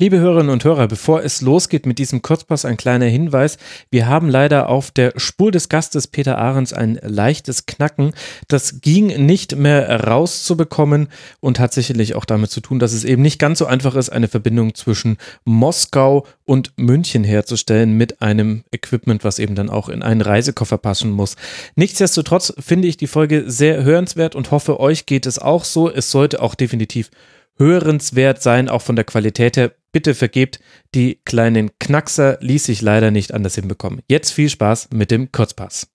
[0.00, 3.58] Liebe Hörerinnen und Hörer, bevor es losgeht mit diesem Kurzpass, ein kleiner Hinweis.
[3.90, 8.14] Wir haben leider auf der Spur des Gastes Peter Ahrens ein leichtes Knacken.
[8.48, 11.08] Das ging nicht mehr rauszubekommen
[11.40, 14.08] und hat sicherlich auch damit zu tun, dass es eben nicht ganz so einfach ist,
[14.08, 20.02] eine Verbindung zwischen Moskau und München herzustellen mit einem Equipment, was eben dann auch in
[20.02, 21.36] einen Reisekoffer passen muss.
[21.74, 25.90] Nichtsdestotrotz finde ich die Folge sehr hörenswert und hoffe, euch geht es auch so.
[25.90, 27.10] Es sollte auch definitiv
[27.58, 29.72] hörenswert sein, auch von der Qualität her.
[29.92, 30.60] Bitte vergebt,
[30.94, 34.02] die kleinen Knackser ließ sich leider nicht anders hinbekommen.
[34.08, 35.88] Jetzt viel Spaß mit dem Kurzpass.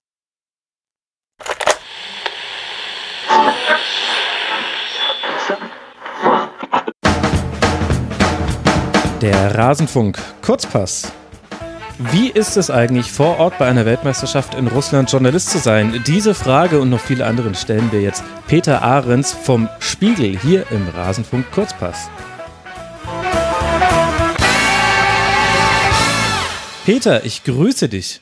[9.22, 11.12] Der Rasenfunk Kurzpass.
[11.98, 16.04] Wie ist es eigentlich, vor Ort bei einer Weltmeisterschaft in Russland Journalist zu sein?
[16.06, 20.90] Diese Frage und noch viele andere stellen wir jetzt Peter Ahrens vom Spiegel hier im
[20.90, 22.10] Rasenfunk Kurzpass.
[26.86, 28.22] Peter, ich grüße dich.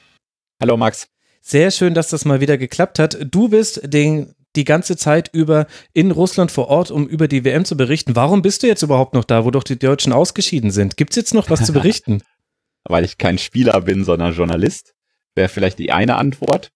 [0.61, 1.09] Hallo Max.
[1.41, 3.17] Sehr schön, dass das mal wieder geklappt hat.
[3.29, 7.65] Du bist den, die ganze Zeit über in Russland vor Ort, um über die WM
[7.65, 8.15] zu berichten.
[8.15, 10.95] Warum bist du jetzt überhaupt noch da, wo doch die Deutschen ausgeschieden sind?
[10.95, 12.23] Gibt es jetzt noch was zu berichten?
[12.85, 14.93] weil ich kein Spieler bin, sondern Journalist.
[15.35, 16.71] Wäre vielleicht die eine Antwort.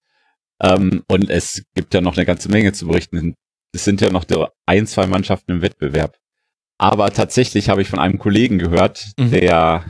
[0.61, 3.33] Ähm, und es gibt ja noch eine ganze Menge zu berichten.
[3.71, 4.25] Es sind ja noch
[4.65, 6.17] ein, zwei Mannschaften im Wettbewerb.
[6.77, 9.31] Aber tatsächlich habe ich von einem Kollegen gehört, mhm.
[9.31, 9.85] der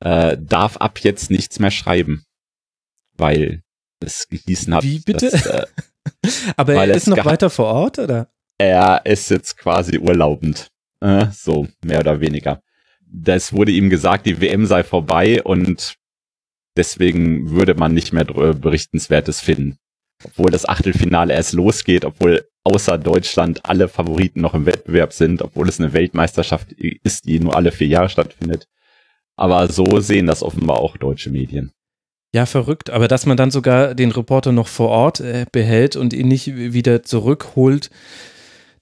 [0.00, 2.24] äh, darf ab jetzt nichts mehr schreiben.
[3.16, 3.62] Weil
[4.00, 4.84] es gehießen hat.
[4.84, 5.30] Wie bitte?
[5.30, 5.66] Dass, äh,
[6.56, 8.28] Aber er ist noch weiter vor Ort, oder?
[8.58, 10.68] Er ist jetzt quasi urlaubend.
[11.00, 12.62] Äh, so, mehr oder weniger
[13.10, 15.96] das wurde ihm gesagt, die WM sei vorbei und
[16.76, 19.78] deswegen würde man nicht mehr berichtenswertes finden.
[20.24, 25.68] Obwohl das Achtelfinale erst losgeht, obwohl außer Deutschland alle Favoriten noch im Wettbewerb sind, obwohl
[25.68, 28.66] es eine Weltmeisterschaft ist, die nur alle vier Jahre stattfindet.
[29.38, 31.72] Aber so sehen das offenbar auch deutsche Medien.
[32.34, 32.90] Ja, verrückt.
[32.90, 36.54] Aber dass man dann sogar den Reporter noch vor Ort äh, behält und ihn nicht
[36.54, 37.88] wieder zurückholt,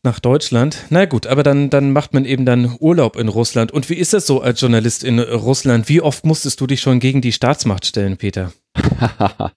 [0.07, 0.85] nach Deutschland.
[0.89, 3.73] Na gut, aber dann, dann macht man eben dann Urlaub in Russland.
[3.73, 5.91] Und wie ist das so als Journalist in Russland?
[5.91, 8.53] Wie oft musstest du dich schon gegen die Staatsmacht stellen, Peter?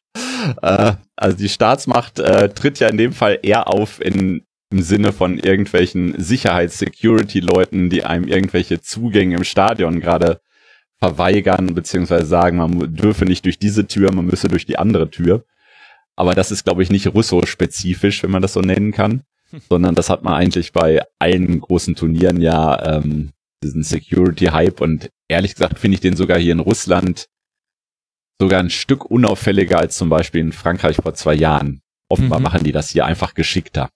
[0.62, 4.42] äh, also die Staatsmacht äh, tritt ja in dem Fall eher auf in,
[4.72, 10.42] im Sinne von irgendwelchen Sicherheits-Security-Leuten, die einem irgendwelche Zugänge im Stadion gerade
[11.02, 15.46] verweigern, beziehungsweise sagen, man dürfe nicht durch diese Tür, man müsse durch die andere Tür.
[16.16, 19.24] Aber das ist, glaube ich, nicht russo-spezifisch, wenn man das so nennen kann
[19.70, 23.32] sondern das hat man eigentlich bei allen großen Turnieren ja ähm,
[23.64, 27.28] diesen Security-Hype und ehrlich gesagt finde ich den sogar hier in Russland
[28.40, 31.82] sogar ein Stück unauffälliger als zum Beispiel in Frankreich vor zwei Jahren.
[32.08, 32.44] Offenbar mhm.
[32.44, 33.90] machen die das hier einfach geschickter.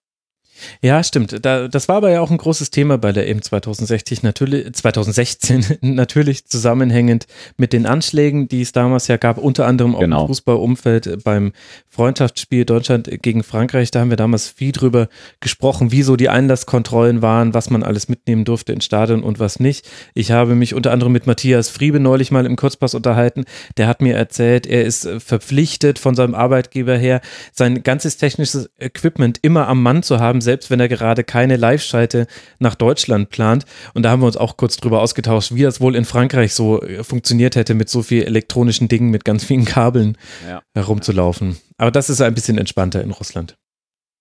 [0.81, 1.45] Ja, stimmt.
[1.45, 5.77] Da, das war aber ja auch ein großes Thema bei der EM 2060, natürlich, 2016,
[5.81, 10.21] natürlich zusammenhängend mit den Anschlägen, die es damals ja gab, unter anderem auch genau.
[10.21, 11.53] im Fußballumfeld beim
[11.89, 13.91] Freundschaftsspiel Deutschland gegen Frankreich.
[13.91, 15.09] Da haben wir damals viel drüber
[15.39, 19.59] gesprochen, wie so die Einlasskontrollen waren, was man alles mitnehmen durfte ins Stadion und was
[19.59, 19.89] nicht.
[20.13, 23.45] Ich habe mich unter anderem mit Matthias Friebe neulich mal im Kurzpass unterhalten.
[23.77, 27.21] Der hat mir erzählt, er ist verpflichtet von seinem Arbeitgeber her,
[27.51, 32.27] sein ganzes technisches Equipment immer am Mann zu haben, selbst wenn er gerade keine Live-Schalte
[32.59, 33.65] nach Deutschland plant.
[33.93, 36.81] Und da haben wir uns auch kurz drüber ausgetauscht, wie das wohl in Frankreich so
[36.81, 40.61] äh, funktioniert hätte, mit so viel elektronischen Dingen, mit ganz vielen Kabeln ja.
[40.73, 41.57] herumzulaufen.
[41.77, 43.57] Aber das ist ein bisschen entspannter in Russland.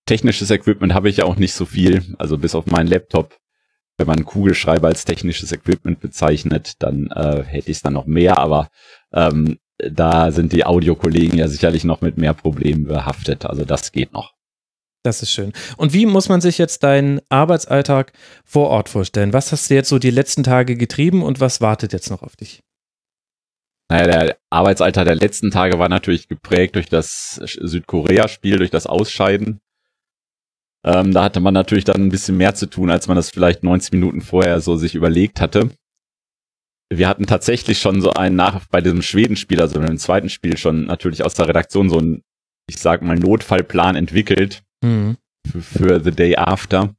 [0.05, 3.37] Technisches Equipment habe ich ja auch nicht so viel, also bis auf meinen Laptop.
[3.97, 8.07] Wenn man einen Kugelschreiber als technisches Equipment bezeichnet, dann äh, hätte ich es dann noch
[8.07, 8.69] mehr, aber
[9.13, 13.45] ähm, da sind die Audiokollegen ja sicherlich noch mit mehr Problemen behaftet.
[13.45, 14.32] Also das geht noch.
[15.03, 15.51] Das ist schön.
[15.75, 18.13] Und wie muss man sich jetzt deinen Arbeitsalltag
[18.45, 19.33] vor Ort vorstellen?
[19.33, 22.37] Was hast du jetzt so die letzten Tage getrieben und was wartet jetzt noch auf
[22.37, 22.61] dich?
[23.91, 29.59] Naja, der Arbeitsalltag der letzten Tage war natürlich geprägt durch das Südkorea-Spiel, durch das Ausscheiden.
[30.85, 33.61] Ähm, da hatte man natürlich dann ein bisschen mehr zu tun, als man das vielleicht
[33.61, 35.69] 90 Minuten vorher so sich überlegt hatte.
[36.89, 40.85] Wir hatten tatsächlich schon so einen nach bei diesem Schwedenspiel, also beim zweiten Spiel schon
[40.85, 42.23] natürlich aus der Redaktion so einen,
[42.69, 45.17] ich sag mal, Notfallplan entwickelt, mhm.
[45.49, 46.93] für, für The Day After.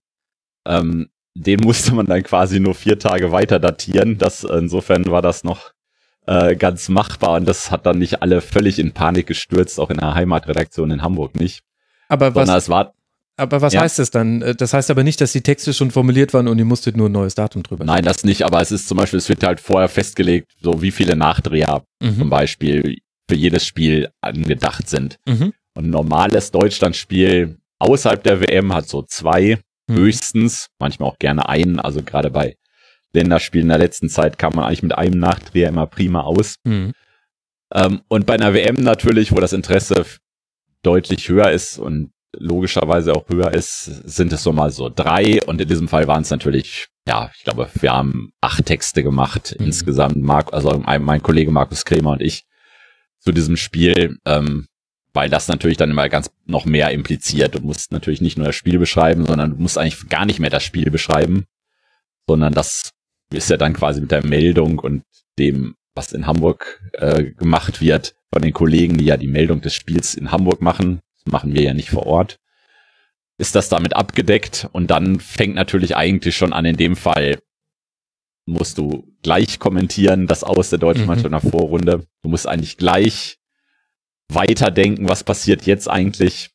[0.67, 4.19] Ähm, den musste man dann quasi nur vier Tage weiter datieren.
[4.19, 5.73] Das, insofern war das noch
[6.27, 9.99] äh, ganz machbar und das hat dann nicht alle völlig in Panik gestürzt, auch in
[9.99, 11.63] der Heimatredaktion in Hamburg nicht.
[12.09, 12.95] Aber was, es war,
[13.37, 13.81] aber was ja.
[13.81, 14.43] heißt das dann?
[14.43, 17.09] Äh, das heißt aber nicht, dass die Texte schon formuliert waren und ihr musstet nur
[17.09, 19.61] ein neues Datum drüber Nein, das nicht, aber es ist zum Beispiel, es wird halt
[19.61, 22.19] vorher festgelegt, so wie viele Nachdreher mhm.
[22.19, 22.99] zum Beispiel
[23.29, 25.17] für jedes Spiel angedacht sind.
[25.27, 25.53] Mhm.
[25.77, 29.59] Und ein normales Deutschlandspiel außerhalb der WM hat so zwei
[29.89, 29.95] mhm.
[29.95, 32.57] höchstens, manchmal auch gerne einen, also gerade bei
[33.13, 36.57] Länderspielen in der letzten Zeit kam man eigentlich mit einem Nachdreher immer prima aus.
[36.65, 36.93] Mhm.
[37.73, 40.05] Ähm, und bei einer WM natürlich, wo das Interesse
[40.83, 45.41] deutlich höher ist und logischerweise auch höher ist, sind es so mal so drei.
[45.45, 49.55] Und in diesem Fall waren es natürlich, ja, ich glaube, wir haben acht Texte gemacht
[49.59, 49.67] mhm.
[49.67, 50.17] insgesamt.
[50.17, 52.45] Mark, also mein Kollege Markus Kremer und ich
[53.21, 54.67] zu diesem Spiel, ähm,
[55.15, 57.55] weil das natürlich dann immer ganz noch mehr impliziert.
[57.55, 60.51] Du musst natürlich nicht nur das Spiel beschreiben, sondern du musst eigentlich gar nicht mehr
[60.51, 61.45] das Spiel beschreiben,
[62.27, 62.91] sondern das
[63.33, 65.05] ist ja dann quasi mit der Meldung und
[65.39, 69.75] dem, was in Hamburg äh, gemacht wird, von den Kollegen, die ja die Meldung des
[69.75, 72.41] Spiels in Hamburg machen, das machen wir ja nicht vor Ort,
[73.39, 77.39] ist das damit abgedeckt und dann fängt natürlich eigentlich schon an in dem Fall
[78.47, 81.09] musst du gleich kommentieren, das aus der deutschen mhm.
[81.09, 82.07] Mannschaft in der Vorrunde.
[82.23, 83.39] Du musst eigentlich gleich
[84.33, 86.51] weiterdenken, was passiert jetzt eigentlich,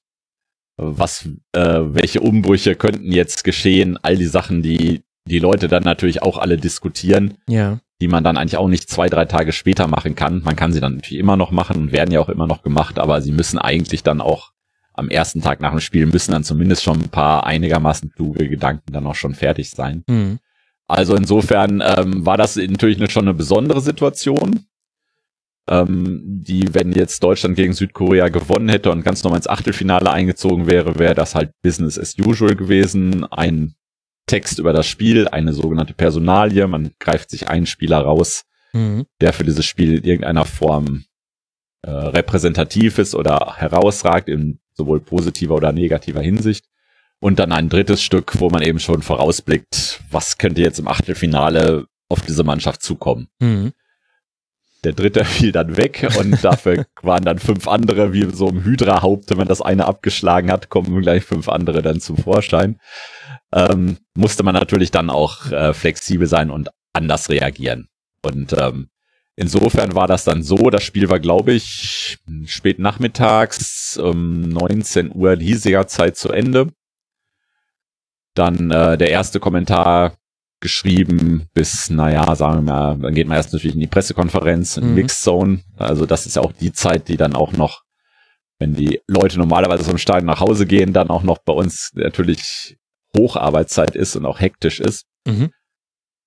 [0.77, 6.21] was, äh, welche Umbrüche könnten jetzt geschehen, all die Sachen, die die Leute dann natürlich
[6.21, 7.79] auch alle diskutieren, ja.
[8.01, 10.41] die man dann eigentlich auch nicht zwei, drei Tage später machen kann.
[10.43, 12.99] Man kann sie dann natürlich immer noch machen und werden ja auch immer noch gemacht,
[12.99, 14.51] aber sie müssen eigentlich dann auch
[14.93, 18.91] am ersten Tag nach dem Spiel müssen dann zumindest schon ein paar einigermaßen kluge Gedanken
[18.91, 20.03] dann auch schon fertig sein.
[20.07, 20.39] Mhm.
[20.87, 24.65] Also insofern ähm, war das natürlich eine, schon eine besondere Situation.
[25.69, 30.65] Ähm, die, wenn jetzt Deutschland gegen Südkorea gewonnen hätte und ganz normal ins Achtelfinale eingezogen
[30.65, 33.23] wäre, wäre das halt Business as usual gewesen.
[33.25, 33.75] Ein
[34.25, 36.67] Text über das Spiel, eine sogenannte Personalie.
[36.67, 39.05] Man greift sich einen Spieler raus, mhm.
[39.21, 41.03] der für dieses Spiel in irgendeiner Form
[41.83, 46.65] äh, repräsentativ ist oder herausragt in sowohl positiver oder negativer Hinsicht.
[47.19, 51.85] Und dann ein drittes Stück, wo man eben schon vorausblickt, was könnte jetzt im Achtelfinale
[52.07, 53.27] auf diese Mannschaft zukommen.
[53.39, 53.73] Mhm.
[54.83, 59.29] Der dritte fiel dann weg und dafür waren dann fünf andere, wie so im Hydra-Haupt,
[59.29, 62.79] wenn man das eine abgeschlagen hat, kommen gleich fünf andere dann zum Vorschein.
[63.53, 67.87] Ähm, musste man natürlich dann auch äh, flexibel sein und anders reagieren.
[68.21, 68.89] Und ähm,
[69.35, 75.35] insofern war das dann so, das Spiel war, glaube ich, spät nachmittags, um 19 Uhr
[75.35, 76.71] hiesiger Zeit zu Ende.
[78.35, 80.18] Dann äh, der erste Kommentar
[80.61, 84.83] geschrieben bis, naja, sagen wir mal, dann geht man erst natürlich in die Pressekonferenz, in
[84.83, 84.95] die mhm.
[84.95, 85.61] Mixed Zone.
[85.77, 87.83] Also das ist ja auch die Zeit, die dann auch noch,
[88.59, 92.77] wenn die Leute normalerweise vom Stadion nach Hause gehen, dann auch noch bei uns natürlich
[93.15, 95.05] Hocharbeitszeit ist und auch hektisch ist.
[95.25, 95.51] Mhm.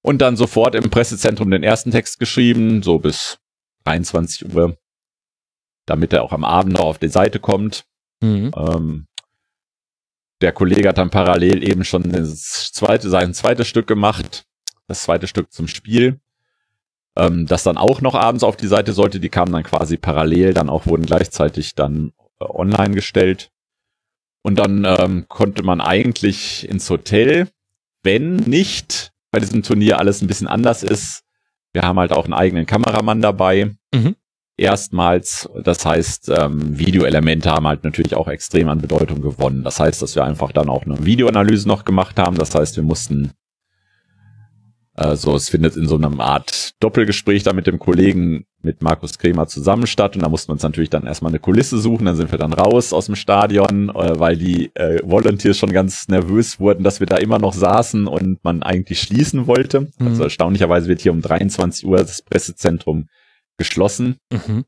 [0.02, 3.38] Und dann sofort im Pressezentrum den ersten Text geschrieben, so bis
[3.84, 4.76] 23 Uhr,
[5.86, 7.84] damit er auch am Abend noch auf die Seite kommt.
[8.20, 8.50] Mhm.
[8.56, 9.06] Ähm,
[10.42, 14.44] der Kollege hat dann parallel eben schon das zweite, sein zweites Stück gemacht,
[14.88, 16.20] das zweite Stück zum Spiel,
[17.16, 19.20] ähm, das dann auch noch abends auf die Seite sollte.
[19.20, 23.50] Die kamen dann quasi parallel, dann auch wurden gleichzeitig dann äh, online gestellt.
[24.42, 27.48] Und dann ähm, konnte man eigentlich ins Hotel,
[28.02, 31.22] wenn nicht bei diesem Turnier alles ein bisschen anders ist.
[31.72, 33.70] Wir haben halt auch einen eigenen Kameramann dabei.
[33.94, 34.16] Mhm
[34.62, 35.48] erstmals.
[35.62, 39.64] Das heißt, ähm, Videoelemente haben halt natürlich auch extrem an Bedeutung gewonnen.
[39.64, 42.36] Das heißt, dass wir einfach dann auch eine Videoanalyse noch gemacht haben.
[42.36, 43.32] Das heißt, wir mussten
[44.94, 49.46] also es findet in so einem Art Doppelgespräch da mit dem Kollegen, mit Markus Kremer
[49.46, 50.16] zusammen statt.
[50.16, 52.04] Und da mussten wir uns natürlich dann erstmal eine Kulisse suchen.
[52.04, 56.08] Dann sind wir dann raus aus dem Stadion, äh, weil die äh, Volunteers schon ganz
[56.08, 59.92] nervös wurden, dass wir da immer noch saßen und man eigentlich schließen wollte.
[59.98, 60.08] Mhm.
[60.08, 63.08] Also erstaunlicherweise wird hier um 23 Uhr das Pressezentrum
[63.62, 64.16] geschlossen.
[64.32, 64.64] Mhm.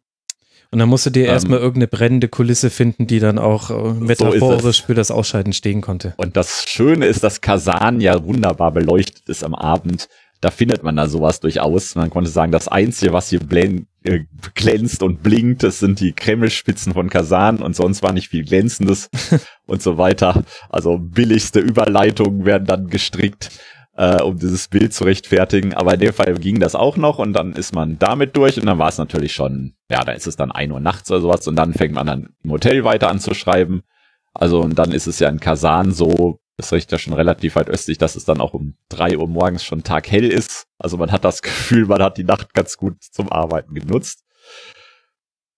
[0.70, 3.92] Und dann musst du dir ähm, erstmal irgendeine brennende Kulisse finden, die dann auch äh,
[3.94, 6.14] metaphorisch so für das Ausscheiden stehen konnte.
[6.16, 10.08] Und das Schöne ist, dass Kasan ja wunderbar beleuchtet ist am Abend.
[10.40, 11.94] Da findet man da sowas durchaus.
[11.94, 13.40] Man konnte sagen, das Einzige, was hier
[14.02, 14.20] äh,
[14.54, 19.10] glänzt und blinkt, das sind die Kremlspitzen von Kasan und sonst war nicht viel Glänzendes
[19.66, 20.42] und so weiter.
[20.70, 23.50] Also billigste Überleitungen werden dann gestrickt
[23.96, 25.74] äh, um dieses Bild zu rechtfertigen.
[25.74, 28.66] Aber in dem Fall ging das auch noch und dann ist man damit durch und
[28.66, 31.46] dann war es natürlich schon, ja, da ist es dann ein Uhr nachts oder sowas
[31.46, 33.82] und dann fängt man dann im Hotel weiter an zu schreiben.
[34.32, 37.68] Also und dann ist es ja in Kasan so, das riecht ja schon relativ weit
[37.68, 40.66] östlich, dass es dann auch um drei Uhr morgens schon taghell ist.
[40.78, 44.24] Also man hat das Gefühl, man hat die Nacht ganz gut zum Arbeiten genutzt.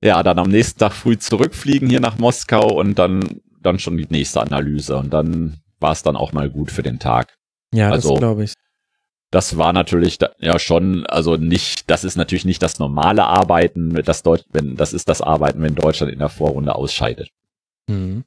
[0.02, 4.07] Ja, dann am nächsten Tag früh zurückfliegen hier nach Moskau und dann, dann schon die
[4.11, 7.37] nächste Analyse und dann war es dann auch mal gut für den Tag.
[7.76, 8.54] Ja, also, das glaube ich.
[9.30, 14.23] Das war natürlich ja schon, also nicht, das ist natürlich nicht das normale Arbeiten, das
[14.23, 17.30] Deutsch, wenn, das ist das Arbeiten, wenn Deutschland in der Vorrunde ausscheidet.
[17.88, 18.25] Mhm.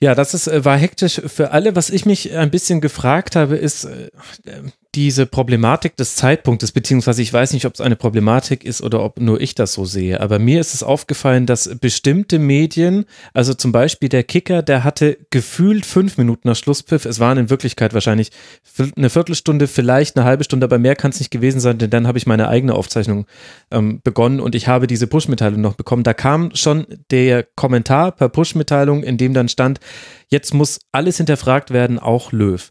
[0.00, 1.76] Ja, das ist, äh, war hektisch für alle.
[1.76, 4.10] Was ich mich ein bisschen gefragt habe, ist, äh,
[4.94, 9.20] diese Problematik des Zeitpunktes, beziehungsweise ich weiß nicht, ob es eine Problematik ist oder ob
[9.20, 13.72] nur ich das so sehe, aber mir ist es aufgefallen, dass bestimmte Medien, also zum
[13.72, 18.30] Beispiel der Kicker, der hatte gefühlt fünf Minuten nach Schlusspfiff, es waren in Wirklichkeit wahrscheinlich
[18.96, 22.06] eine Viertelstunde, vielleicht eine halbe Stunde, aber mehr kann es nicht gewesen sein, denn dann
[22.06, 23.26] habe ich meine eigene Aufzeichnung
[23.70, 26.04] ähm, begonnen und ich habe diese Push-Mitteilung noch bekommen.
[26.04, 29.80] Da kam schon der Kommentar per Push-Mitteilung, in dem dann stand,
[30.28, 32.70] jetzt muss alles hinterfragt werden, auch Löw.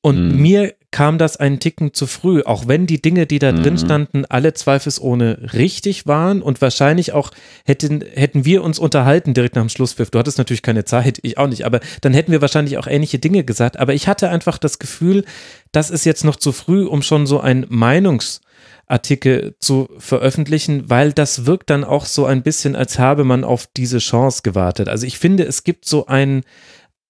[0.00, 0.42] Und mhm.
[0.42, 3.62] mir kam das einen Ticken zu früh, auch wenn die Dinge, die da mhm.
[3.62, 7.30] drin standen, alle zweifelsohne richtig waren und wahrscheinlich auch
[7.64, 10.10] hätten, hätten wir uns unterhalten direkt nach dem Schlusspfiff.
[10.10, 13.18] Du hattest natürlich keine Zeit, ich auch nicht, aber dann hätten wir wahrscheinlich auch ähnliche
[13.18, 13.78] Dinge gesagt.
[13.78, 15.24] Aber ich hatte einfach das Gefühl,
[15.72, 21.46] das ist jetzt noch zu früh, um schon so ein Meinungsartikel zu veröffentlichen, weil das
[21.46, 24.90] wirkt dann auch so ein bisschen, als habe man auf diese Chance gewartet.
[24.90, 26.42] Also ich finde, es gibt so einen,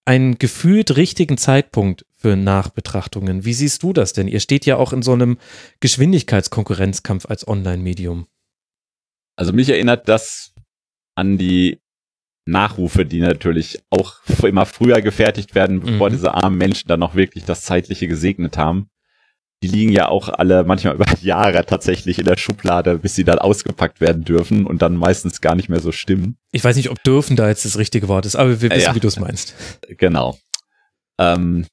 [0.04, 3.44] einen gefühlt richtigen Zeitpunkt für Nachbetrachtungen.
[3.44, 4.28] Wie siehst du das denn?
[4.28, 5.38] Ihr steht ja auch in so einem
[5.80, 8.28] Geschwindigkeitskonkurrenzkampf als Online-Medium.
[9.34, 10.54] Also mich erinnert das
[11.16, 11.80] an die
[12.44, 16.12] Nachrufe, die natürlich auch immer früher gefertigt werden, bevor mhm.
[16.12, 18.88] diese armen Menschen dann noch wirklich das Zeitliche gesegnet haben.
[19.64, 23.40] Die liegen ja auch alle manchmal über Jahre tatsächlich in der Schublade, bis sie dann
[23.40, 26.36] ausgepackt werden dürfen und dann meistens gar nicht mehr so stimmen.
[26.52, 28.94] Ich weiß nicht, ob dürfen da jetzt das richtige Wort ist, aber wir wissen, ja,
[28.94, 29.56] wie du es meinst.
[29.98, 30.38] Genau.
[31.18, 31.66] Ähm,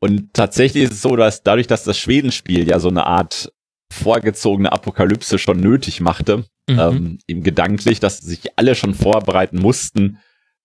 [0.00, 3.52] und tatsächlich ist es so, dass dadurch, dass das Schwedenspiel ja so eine Art
[3.92, 6.78] vorgezogene Apokalypse schon nötig machte, mhm.
[6.78, 10.18] ähm, ihm gedanklich, dass sich alle schon vorbereiten mussten,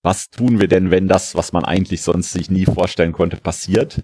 [0.03, 4.03] was tun wir denn, wenn das, was man eigentlich sonst sich nie vorstellen konnte, passiert,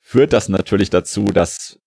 [0.00, 1.78] führt das natürlich dazu, dass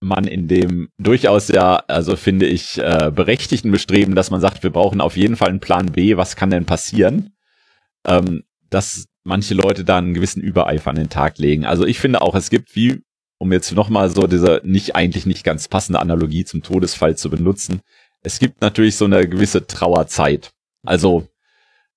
[0.00, 4.70] man in dem durchaus ja, also finde ich, äh, berechtigten Bestreben, dass man sagt, wir
[4.70, 7.36] brauchen auf jeden Fall einen Plan B, was kann denn passieren,
[8.06, 11.66] ähm, dass manche Leute da einen gewissen Übereifer an den Tag legen.
[11.66, 13.02] Also ich finde auch, es gibt wie,
[13.38, 17.80] um jetzt nochmal so diese nicht eigentlich nicht ganz passende Analogie zum Todesfall zu benutzen,
[18.22, 20.52] es gibt natürlich so eine gewisse Trauerzeit.
[20.84, 21.28] Also,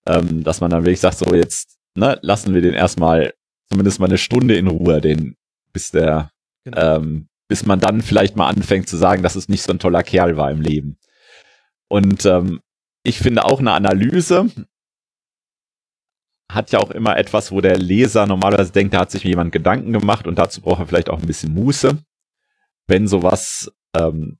[0.06, 3.34] ähm, dass man dann wirklich sagt, so jetzt, ne, lassen wir den erstmal
[3.70, 5.36] zumindest mal eine Stunde in Ruhe, den,
[5.72, 6.32] bis der,
[6.66, 6.98] genau.
[6.98, 10.04] ähm, bis man dann vielleicht mal anfängt zu sagen, dass es nicht so ein toller
[10.04, 10.98] Kerl war im Leben.
[11.88, 12.60] Und ähm,
[13.04, 14.50] ich finde auch eine Analyse
[16.50, 19.94] hat ja auch immer etwas, wo der Leser normalerweise denkt, da hat sich jemand Gedanken
[19.94, 21.98] gemacht und dazu braucht er vielleicht auch ein bisschen Muße.
[22.88, 24.40] Wenn sowas ähm,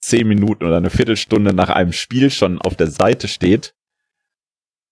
[0.00, 3.74] zehn Minuten oder eine Viertelstunde nach einem Spiel schon auf der Seite steht,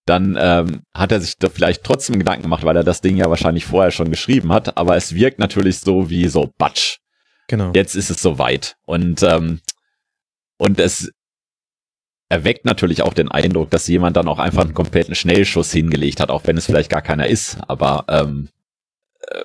[0.04, 3.28] dann ähm, hat er sich da vielleicht trotzdem Gedanken gemacht, weil er das Ding ja
[3.28, 6.98] wahrscheinlich vorher schon geschrieben hat, aber es wirkt natürlich so wie so Batsch.
[7.48, 7.72] Genau.
[7.74, 8.76] Jetzt ist es soweit.
[8.84, 9.60] Und, ähm,
[10.58, 11.10] und es
[12.28, 16.30] erweckt natürlich auch den Eindruck, dass jemand dann auch einfach einen kompletten Schnellschuss hingelegt hat,
[16.30, 17.59] auch wenn es vielleicht gar keiner ist.
[17.68, 18.49] Aber ähm,
[19.21, 19.45] äh,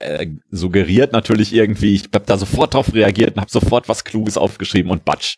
[0.00, 4.36] äh, suggeriert natürlich irgendwie, ich habe da sofort drauf reagiert und habe sofort was Kluges
[4.36, 5.36] aufgeschrieben und batsch.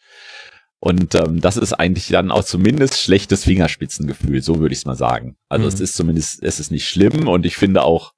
[0.81, 4.97] Und ähm, das ist eigentlich dann auch zumindest schlechtes Fingerspitzengefühl, so würde ich es mal
[4.97, 5.37] sagen.
[5.49, 5.75] Also mhm.
[5.75, 8.14] es ist zumindest, es ist nicht schlimm und ich finde auch,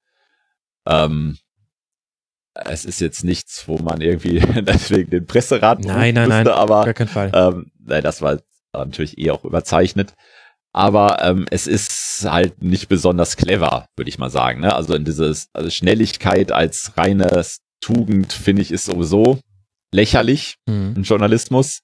[0.86, 1.38] ähm,
[2.54, 6.84] es ist jetzt nichts, wo man irgendwie deswegen den Presserat nein, nein, müsste, nein, aber
[6.84, 7.32] gar keinen Fall.
[7.34, 8.40] Ähm, das war
[8.72, 10.14] natürlich eh auch überzeichnet.
[10.74, 14.60] Aber ähm, es ist halt nicht besonders clever, würde ich mal sagen.
[14.60, 14.74] Ne?
[14.74, 19.38] Also in dieses also Schnelligkeit als reines Tugend finde ich ist sowieso
[19.92, 20.94] lächerlich mhm.
[20.96, 21.80] im Journalismus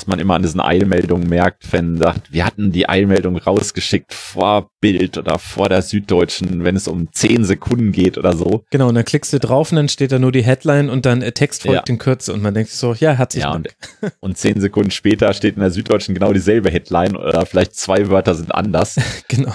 [0.00, 4.70] dass man immer an diesen Eilmeldungen merkt, wenn sagt, wir hatten die Eilmeldung rausgeschickt vor
[4.80, 8.64] Bild oder vor der Süddeutschen, wenn es um zehn Sekunden geht oder so.
[8.70, 11.20] Genau, und dann klickst du drauf und dann steht da nur die Headline und dann
[11.20, 11.92] äh, Text folgt ja.
[11.92, 13.42] in Kürze und man denkt so, ja, hat sich.
[13.42, 13.68] Ja, und,
[14.20, 18.34] und zehn Sekunden später steht in der Süddeutschen genau dieselbe Headline oder vielleicht zwei Wörter
[18.34, 18.96] sind anders.
[19.28, 19.54] genau.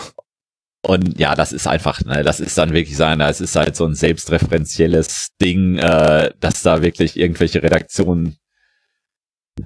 [0.86, 3.86] Und ja, das ist einfach, ne, das ist dann wirklich sein, es ist halt so
[3.88, 8.38] ein selbstreferenzielles Ding, äh, dass da wirklich irgendwelche Redaktionen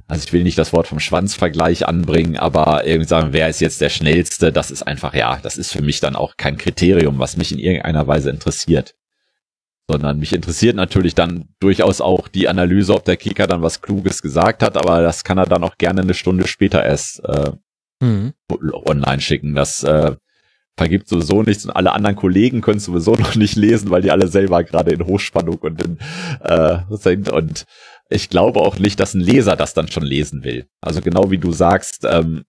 [0.08, 3.82] also ich will nicht das Wort vom Schwanzvergleich anbringen, aber irgendwie sagen, wer ist jetzt
[3.82, 7.38] der Schnellste, das ist einfach, ja, das ist für mich dann auch kein Kriterium, was
[7.38, 8.96] mich in irgendeiner Weise interessiert.
[9.88, 14.22] Sondern mich interessiert natürlich dann durchaus auch die Analyse, ob der Kicker dann was Kluges
[14.22, 17.52] gesagt hat, aber das kann er dann auch gerne eine Stunde später erst äh,
[18.00, 18.34] mhm.
[18.86, 19.56] online schicken.
[19.56, 20.16] Das äh,
[20.78, 24.28] vergibt sowieso nichts und alle anderen Kollegen können sowieso noch nicht lesen, weil die alle
[24.28, 25.98] selber gerade in Hochspannung und in,
[26.42, 27.66] äh, sind und
[28.10, 30.68] ich glaube auch nicht, dass ein Leser das dann schon lesen will.
[30.82, 32.44] Also genau wie du sagst, ähm,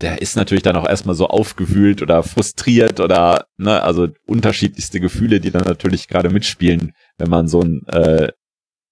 [0.00, 5.40] der ist natürlich dann auch erstmal so aufgewühlt oder frustriert oder, ne, also unterschiedlichste Gefühle,
[5.40, 8.32] die dann natürlich gerade mitspielen, wenn man so ein äh,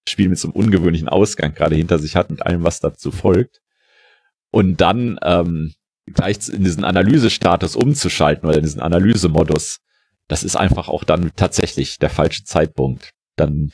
[0.07, 3.59] Spiel mit so einem ungewöhnlichen Ausgang gerade hinter sich hat und allem, was dazu folgt.
[4.51, 5.73] Und dann ähm,
[6.05, 9.79] gleich in diesen Analysestatus umzuschalten oder in diesen Analysemodus,
[10.27, 13.11] das ist einfach auch dann tatsächlich der falsche Zeitpunkt.
[13.35, 13.71] dann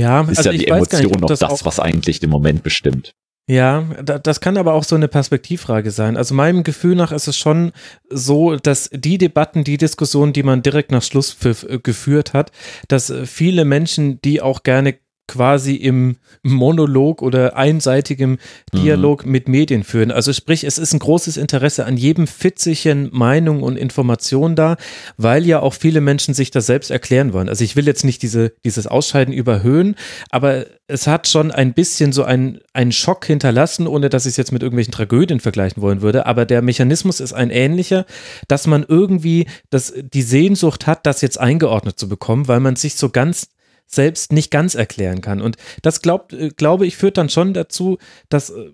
[0.00, 3.14] ja, ist also ja die Emotion nicht, noch das, das was eigentlich den Moment bestimmt.
[3.48, 6.16] Ja, das kann aber auch so eine Perspektivfrage sein.
[6.16, 7.72] Also meinem Gefühl nach ist es schon
[8.08, 11.36] so, dass die Debatten, die Diskussionen, die man direkt nach Schluss
[11.82, 12.52] geführt hat,
[12.86, 14.98] dass viele Menschen, die auch gerne
[15.30, 18.38] quasi im Monolog oder einseitigem
[18.74, 19.30] Dialog mhm.
[19.30, 20.10] mit Medien führen.
[20.10, 24.76] Also sprich, es ist ein großes Interesse an jedem fitzigen Meinung und Information da,
[25.18, 27.48] weil ja auch viele Menschen sich das selbst erklären wollen.
[27.48, 29.94] Also ich will jetzt nicht diese, dieses Ausscheiden überhöhen,
[30.30, 34.36] aber es hat schon ein bisschen so einen, einen Schock hinterlassen, ohne dass ich es
[34.36, 36.26] jetzt mit irgendwelchen Tragödien vergleichen wollen würde.
[36.26, 38.04] Aber der Mechanismus ist ein ähnlicher,
[38.48, 42.96] dass man irgendwie das, die Sehnsucht hat, das jetzt eingeordnet zu bekommen, weil man sich
[42.96, 43.46] so ganz
[43.90, 45.40] selbst nicht ganz erklären kann.
[45.40, 48.70] Und das glaubt, äh, glaube ich, führt dann schon dazu, dass äh,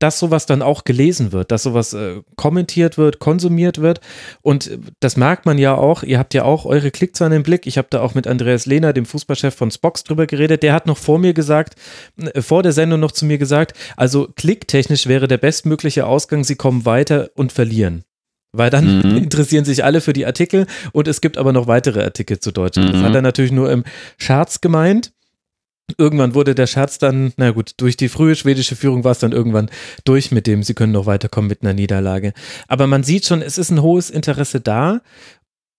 [0.00, 4.00] dass sowas dann auch gelesen wird, dass sowas äh, kommentiert wird, konsumiert wird.
[4.42, 6.02] Und äh, das merkt man ja auch.
[6.02, 7.66] Ihr habt ja auch eure Klickzahlen im Blick.
[7.66, 10.62] Ich habe da auch mit Andreas Lehner, dem Fußballchef von Spox, drüber geredet.
[10.62, 11.74] Der hat noch vor mir gesagt,
[12.16, 16.56] äh, vor der Sendung noch zu mir gesagt, also klicktechnisch wäre der bestmögliche Ausgang, sie
[16.56, 18.04] kommen weiter und verlieren.
[18.52, 19.16] Weil dann mhm.
[19.24, 22.88] interessieren sich alle für die Artikel und es gibt aber noch weitere Artikel zu Deutschland.
[22.88, 22.92] Mhm.
[22.94, 23.84] Das hat er natürlich nur im
[24.18, 25.12] Scherz gemeint.
[25.98, 29.32] Irgendwann wurde der Scherz dann, na gut, durch die frühe schwedische Führung war es dann
[29.32, 29.70] irgendwann
[30.04, 32.32] durch mit dem, sie können noch weiterkommen mit einer Niederlage.
[32.68, 35.00] Aber man sieht schon, es ist ein hohes Interesse da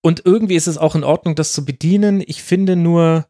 [0.02, 2.24] und irgendwie ist es auch in Ordnung, das zu bedienen.
[2.26, 3.26] Ich finde nur,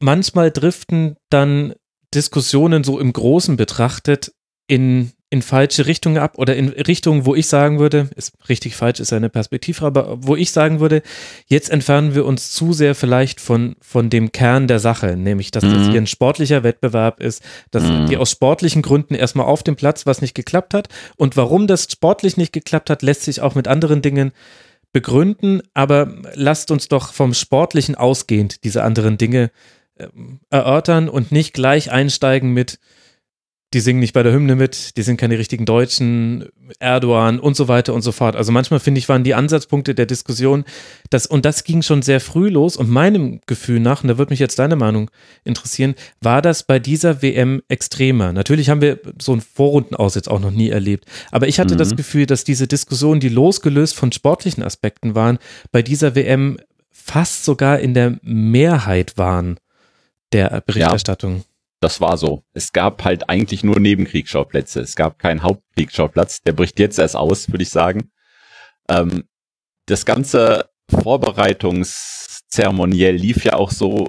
[0.00, 1.74] manchmal driften dann
[2.14, 4.32] Diskussionen so im Großen betrachtet
[4.66, 9.00] in in falsche Richtungen ab oder in Richtungen, wo ich sagen würde, ist richtig falsch,
[9.00, 11.02] ist eine Perspektive, aber wo ich sagen würde,
[11.46, 15.64] jetzt entfernen wir uns zu sehr vielleicht von, von dem Kern der Sache, nämlich, dass
[15.64, 15.74] mhm.
[15.74, 18.06] das hier ein sportlicher Wettbewerb ist, dass mhm.
[18.06, 21.88] die aus sportlichen Gründen erstmal auf dem Platz was nicht geklappt hat und warum das
[21.90, 24.30] sportlich nicht geklappt hat, lässt sich auch mit anderen Dingen
[24.92, 29.50] begründen, aber lasst uns doch vom Sportlichen ausgehend diese anderen Dinge
[29.96, 30.06] äh,
[30.50, 32.78] erörtern und nicht gleich einsteigen mit,
[33.74, 37.68] die singen nicht bei der Hymne mit, die sind keine richtigen Deutschen, Erdogan und so
[37.68, 38.36] weiter und so fort.
[38.36, 40.64] Also manchmal finde ich, waren die Ansatzpunkte der Diskussion,
[41.10, 44.30] das, und das ging schon sehr früh los und meinem Gefühl nach, und da würde
[44.30, 45.10] mich jetzt deine Meinung
[45.42, 48.32] interessieren, war das bei dieser WM extremer.
[48.32, 51.74] Natürlich haben wir so ein Vorrunden aus jetzt auch noch nie erlebt, aber ich hatte
[51.74, 51.78] mhm.
[51.78, 55.38] das Gefühl, dass diese Diskussionen, die losgelöst von sportlichen Aspekten waren,
[55.72, 56.58] bei dieser WM
[56.90, 59.58] fast sogar in der Mehrheit waren
[60.32, 61.38] der Berichterstattung.
[61.38, 61.42] Ja
[61.84, 62.42] das war so.
[62.54, 64.80] Es gab halt eigentlich nur Nebenkriegsschauplätze.
[64.80, 66.40] Es gab keinen Hauptkriegsschauplatz.
[66.40, 68.10] Der bricht jetzt erst aus, würde ich sagen.
[68.88, 69.24] Ähm,
[69.86, 74.08] das ganze Vorbereitungszeremoniell lief ja auch so,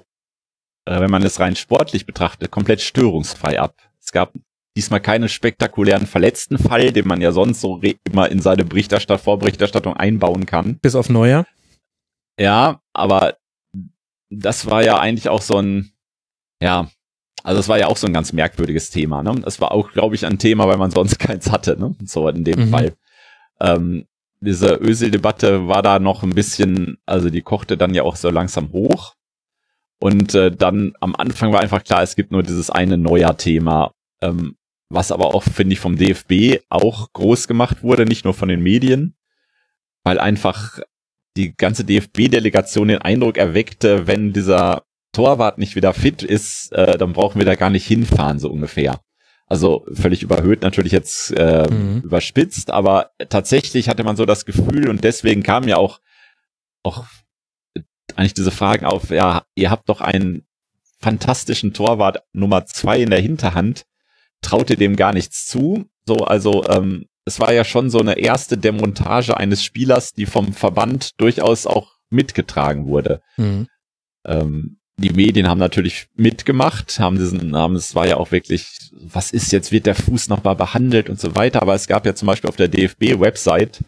[0.86, 3.76] äh, wenn man es rein sportlich betrachtet, komplett störungsfrei ab.
[4.02, 4.32] Es gab
[4.78, 9.98] diesmal keinen spektakulären verletzten Fall, den man ja sonst so immer in seine Berichterstattung, Vorberichterstattung
[9.98, 10.80] einbauen kann.
[10.80, 11.46] Bis auf Neuer?
[12.40, 13.36] Ja, aber
[14.30, 15.92] das war ja eigentlich auch so ein,
[16.62, 16.90] ja,
[17.46, 19.22] also es war ja auch so ein ganz merkwürdiges Thema.
[19.22, 19.44] Ne?
[19.46, 21.80] Es war auch, glaube ich, ein Thema, weil man sonst keins hatte.
[21.80, 21.96] Ne?
[22.04, 22.70] So in dem mhm.
[22.70, 22.94] Fall.
[23.62, 24.08] Ähm,
[24.42, 28.72] diese Ösel-Debatte war da noch ein bisschen, also die kochte dann ja auch so langsam
[28.72, 29.14] hoch.
[30.00, 34.56] Und äh, dann am Anfang war einfach klar, es gibt nur dieses eine Neuer-Thema, ähm,
[34.90, 38.62] was aber auch, finde ich, vom DFB auch groß gemacht wurde, nicht nur von den
[38.62, 39.16] Medien,
[40.04, 40.80] weil einfach
[41.38, 44.85] die ganze DFB-Delegation den Eindruck erweckte, wenn dieser
[45.16, 49.00] Torwart nicht wieder fit ist, äh, dann brauchen wir da gar nicht hinfahren, so ungefähr.
[49.48, 52.02] Also völlig überhöht, natürlich jetzt äh, mhm.
[52.02, 56.00] überspitzt, aber tatsächlich hatte man so das Gefühl und deswegen kamen ja auch,
[56.84, 57.06] auch
[58.16, 60.48] eigentlich diese Fragen auf, ja, ihr habt doch einen
[61.00, 63.86] fantastischen Torwart Nummer zwei in der Hinterhand,
[64.42, 65.86] traut ihr dem gar nichts zu?
[66.08, 70.54] So, also ähm, es war ja schon so eine erste Demontage eines Spielers, die vom
[70.54, 73.22] Verband durchaus auch mitgetragen wurde.
[73.38, 73.68] Mhm.
[74.26, 79.32] Ähm, die Medien haben natürlich mitgemacht, haben diesen Namen, es war ja auch wirklich, was
[79.32, 82.28] ist jetzt, wird der Fuß nochmal behandelt und so weiter, aber es gab ja zum
[82.28, 83.84] Beispiel auf der DFB-Website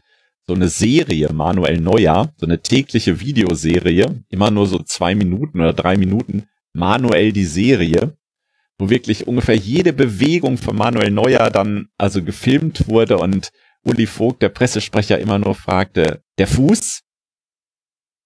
[0.46, 5.74] so eine Serie, Manuel Neuer, so eine tägliche Videoserie, immer nur so zwei Minuten oder
[5.74, 8.17] drei Minuten, Manuel die Serie,
[8.78, 13.52] wo wirklich ungefähr jede Bewegung von Manuel Neuer dann also gefilmt wurde und
[13.84, 17.02] Uli Vogt, der Pressesprecher, immer nur fragte, der Fuß?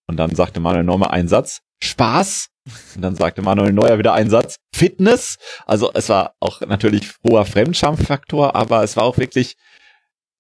[0.08, 2.50] Und dann sagte Manuel Neuer einen Satz, Spaß?
[2.96, 5.38] Und dann sagte Manuel Neuer wieder einen Satz, Fitness.
[5.66, 9.58] Also es war auch natürlich hoher Fremdschamfaktor, aber es war auch wirklich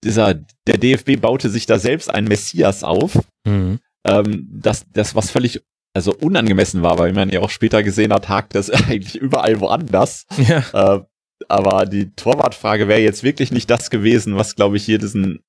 [0.04, 0.36] dieser,
[0.68, 3.80] der DFB baute sich da selbst ein Messias auf, mhm.
[4.06, 5.62] ähm, das, das was völlig
[5.94, 10.26] also unangemessen war, weil man ja auch später gesehen hat, hakt das eigentlich überall woanders.
[10.38, 10.98] Ja.
[10.98, 11.02] Äh,
[11.50, 15.44] aber die Torwartfrage wäre jetzt wirklich nicht das gewesen, was, glaube ich, hier diesen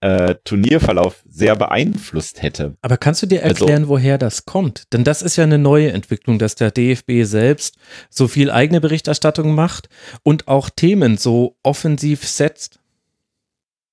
[0.00, 2.76] äh, Turnierverlauf sehr beeinflusst hätte.
[2.82, 4.92] Aber kannst du dir also erklären, also, woher das kommt?
[4.92, 7.76] Denn das ist ja eine neue Entwicklung, dass der DFB selbst
[8.10, 9.88] so viel eigene Berichterstattung macht
[10.22, 12.78] und auch Themen so offensiv setzt.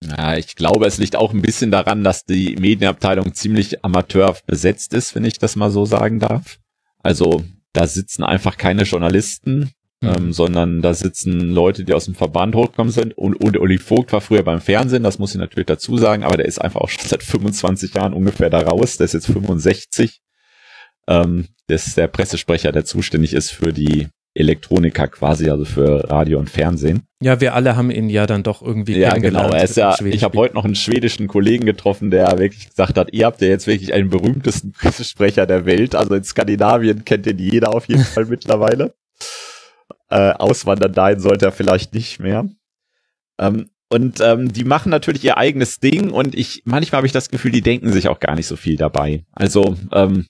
[0.03, 4.93] Ja, ich glaube, es liegt auch ein bisschen daran, dass die Medienabteilung ziemlich amateur besetzt
[4.93, 6.59] ist, wenn ich das mal so sagen darf.
[7.01, 10.09] Also da sitzen einfach keine Journalisten, mhm.
[10.09, 13.17] ähm, sondern da sitzen Leute, die aus dem Verband hochgekommen sind.
[13.17, 16.37] Und, und Uli Vogt war früher beim Fernsehen, das muss ich natürlich dazu sagen, aber
[16.37, 18.97] der ist einfach auch schon seit 25 Jahren ungefähr da raus.
[18.97, 20.21] Der ist jetzt 65.
[21.07, 26.39] Ähm, das ist der Pressesprecher, der zuständig ist für die Elektroniker quasi, also für Radio
[26.39, 27.03] und Fernsehen.
[27.21, 29.49] Ja, wir alle haben ihn ja dann doch irgendwie Ja, genau.
[29.49, 33.13] Er ist ja, ich habe heute noch einen schwedischen Kollegen getroffen, der wirklich gesagt hat,
[33.13, 35.95] ihr habt ja jetzt wirklich einen berühmtesten Pressesprecher der Welt.
[35.95, 38.93] Also in Skandinavien kennt den jeder auf jeden Fall mittlerweile.
[40.09, 42.47] Äh, auswandern dahin sollte er vielleicht nicht mehr.
[43.39, 47.29] Ähm, und ähm, die machen natürlich ihr eigenes Ding und ich manchmal habe ich das
[47.29, 49.25] Gefühl, die denken sich auch gar nicht so viel dabei.
[49.31, 50.25] Also ähm,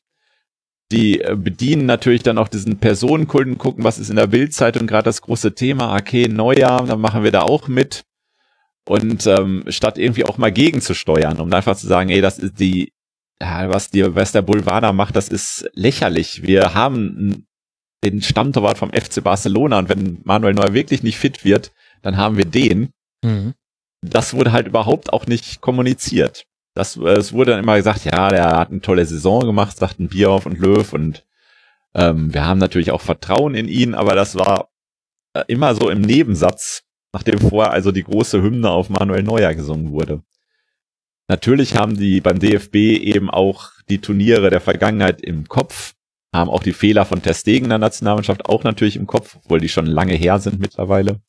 [0.92, 5.06] die äh, bedienen natürlich dann auch diesen Personenkulten, gucken, was ist in der Bildzeitung gerade
[5.06, 8.04] das große Thema, okay, Neujahr, dann machen wir da auch mit.
[8.88, 12.94] Und ähm, statt irgendwie auch mal gegenzusteuern, um einfach zu sagen, ey, das ist die,
[13.42, 16.44] ja, was die, was der Boulevard macht, das ist lächerlich.
[16.44, 17.48] Wir haben
[18.12, 22.38] den Stammtorwart vom FC Barcelona und wenn Manuel Neuer wirklich nicht fit wird, dann haben
[22.38, 22.90] wir den.
[23.24, 23.54] Mhm.
[24.02, 28.58] Das wurde halt überhaupt auch nicht kommuniziert das, es wurde dann immer gesagt, ja, der
[28.58, 31.26] hat eine tolle Saison gemacht, sagten Bierhoff und Löw und
[31.96, 34.70] ähm, wir haben natürlich auch Vertrauen in ihn, aber das war
[35.34, 39.92] äh, immer so im Nebensatz, nachdem vorher also die große Hymne auf Manuel Neuer gesungen
[39.92, 40.22] wurde.
[41.30, 45.95] Natürlich haben die beim DFB eben auch die Turniere der Vergangenheit im Kopf,
[46.36, 49.70] haben auch die Fehler von Testegen in der Nationalmannschaft auch natürlich im Kopf, obwohl die
[49.70, 51.20] schon lange her sind mittlerweile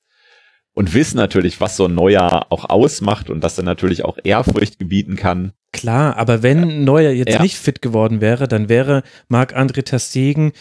[0.76, 4.78] und wissen natürlich, was so ein Neuer auch ausmacht und dass er natürlich auch Ehrfurcht
[4.78, 5.52] gebieten kann.
[5.72, 7.42] Klar, aber wenn Neuer jetzt ja.
[7.42, 10.52] nicht fit geworden wäre, dann wäre Marc-André Terstegen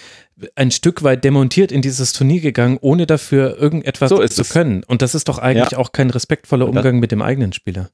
[0.56, 4.84] ein Stück weit demontiert in dieses Turnier gegangen, ohne dafür irgendetwas so zu können.
[4.86, 5.78] Und das ist doch eigentlich ja.
[5.80, 7.90] auch kein respektvoller Umgang mit dem eigenen Spieler.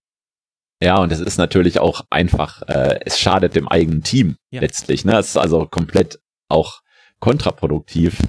[0.84, 4.62] Ja, und es ist natürlich auch einfach, äh, es schadet dem eigenen Team ja.
[4.62, 5.06] letztlich.
[5.06, 5.18] Ne?
[5.18, 6.20] Es ist also komplett
[6.52, 6.82] auch
[7.20, 8.20] kontraproduktiv.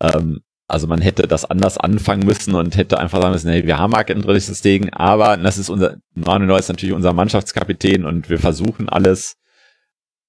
[0.00, 3.78] Ähm, also man hätte das anders anfangen müssen und hätte einfach sagen müssen, hey, wir
[3.78, 8.88] haben Andres Degen, aber das ist unser, Manuel ist natürlich unser Mannschaftskapitän und wir versuchen
[8.88, 9.36] alles.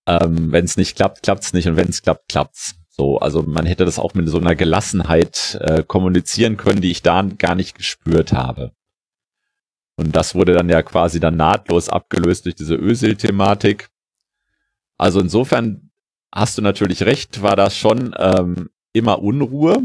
[0.06, 2.76] Ähm, wenn es nicht klappt, klappt's nicht und wenn es klappt, klappt's.
[2.90, 7.02] So, also man hätte das auch mit so einer Gelassenheit äh, kommunizieren können, die ich
[7.02, 8.74] da gar nicht gespürt habe.
[9.96, 13.90] Und das wurde dann ja quasi dann nahtlos abgelöst durch diese Ösil-Thematik.
[14.98, 15.90] Also insofern
[16.34, 19.82] hast du natürlich recht, war das schon ähm, immer Unruhe.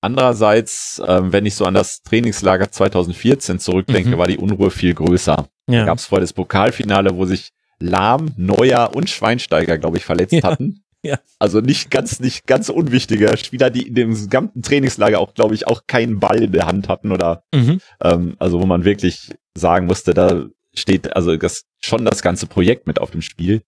[0.00, 4.18] Andererseits, ähm, wenn ich so an das Trainingslager 2014 zurückdenke, mhm.
[4.18, 5.48] war die Unruhe viel größer.
[5.68, 5.80] Ja.
[5.80, 7.50] Da gab es vor das Pokalfinale, wo sich
[7.80, 10.42] Lahm, Neuer und Schweinsteiger, glaube ich, verletzt ja.
[10.42, 10.80] hatten.
[11.06, 11.18] Ja.
[11.38, 15.66] Also nicht ganz, nicht ganz unwichtige Spieler, die in dem gesamten Trainingslager auch, glaube ich,
[15.66, 17.82] auch keinen Ball in der Hand hatten oder mhm.
[18.00, 22.86] ähm, also wo man wirklich sagen musste, da steht also das schon das ganze Projekt
[22.86, 23.60] mit auf dem Spiel.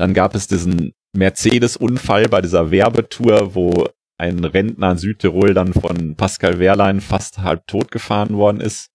[0.00, 3.86] Dann gab es diesen Mercedes-Unfall bei dieser Werbetour, wo
[4.16, 8.88] ein Rentner in Südtirol dann von Pascal Wehrlein fast halb tot gefahren worden ist.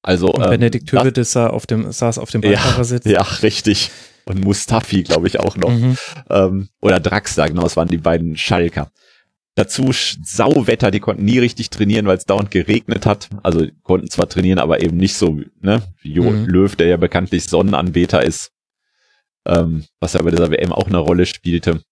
[0.00, 3.04] Also und ähm, Benedikt Hövedes auf dem, saß auf dem Beifahrersitz.
[3.04, 3.90] Ja, ja, richtig.
[4.24, 5.70] Und Mustafi, glaube ich, auch noch.
[5.70, 5.98] Mhm.
[6.30, 8.92] Ähm, oder Draxler, genau, das waren die beiden Schalker.
[9.56, 13.28] Dazu Sauwetter, die konnten nie richtig trainieren, weil es dauernd geregnet hat.
[13.42, 15.82] Also konnten zwar trainieren, aber eben nicht so, ne?
[16.00, 16.46] Jo mhm.
[16.46, 18.52] Löw, der ja bekanntlich Sonnenanbeter ist,
[19.46, 21.82] ähm, was ja bei dieser WM auch eine Rolle spielte.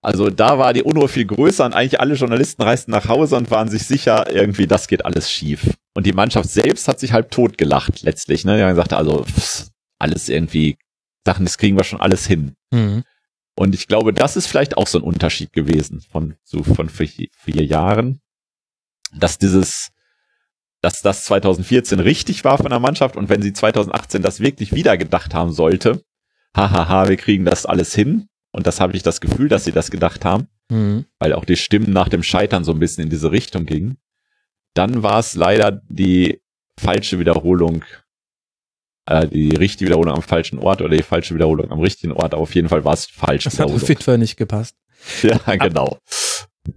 [0.00, 3.50] Also da war die Unruhe viel größer und eigentlich alle Journalisten reisten nach Hause und
[3.50, 5.74] waren sich sicher, irgendwie, das geht alles schief.
[5.94, 8.44] Und die Mannschaft selbst hat sich halb tot gelacht letztlich.
[8.44, 8.56] Ne?
[8.56, 10.78] Die haben gesagt, also pff, alles irgendwie,
[11.26, 12.54] Sachen, das kriegen wir schon alles hin.
[12.70, 13.02] Mhm.
[13.56, 17.26] Und ich glaube, das ist vielleicht auch so ein Unterschied gewesen von so von vier,
[17.36, 18.20] vier Jahren,
[19.12, 19.90] dass dieses,
[20.80, 24.96] dass das 2014 richtig war von der Mannschaft und wenn sie 2018 das wirklich wieder
[24.96, 26.04] gedacht haben sollte,
[26.58, 29.90] hahaha, wir kriegen das alles hin, und das habe ich das Gefühl, dass sie das
[29.90, 31.04] gedacht haben, mhm.
[31.18, 33.98] weil auch die Stimmen nach dem Scheitern so ein bisschen in diese Richtung gingen.
[34.74, 36.40] Dann war es leider die
[36.78, 37.84] falsche Wiederholung,
[39.06, 42.32] äh, die richtige Wiederholung am falschen Ort oder die falsche Wiederholung am richtigen Ort.
[42.32, 43.44] Aber auf jeden Fall war es falsch.
[43.44, 44.76] Das hat auf jeden Fall nicht gepasst.
[45.22, 45.98] Ja, genau.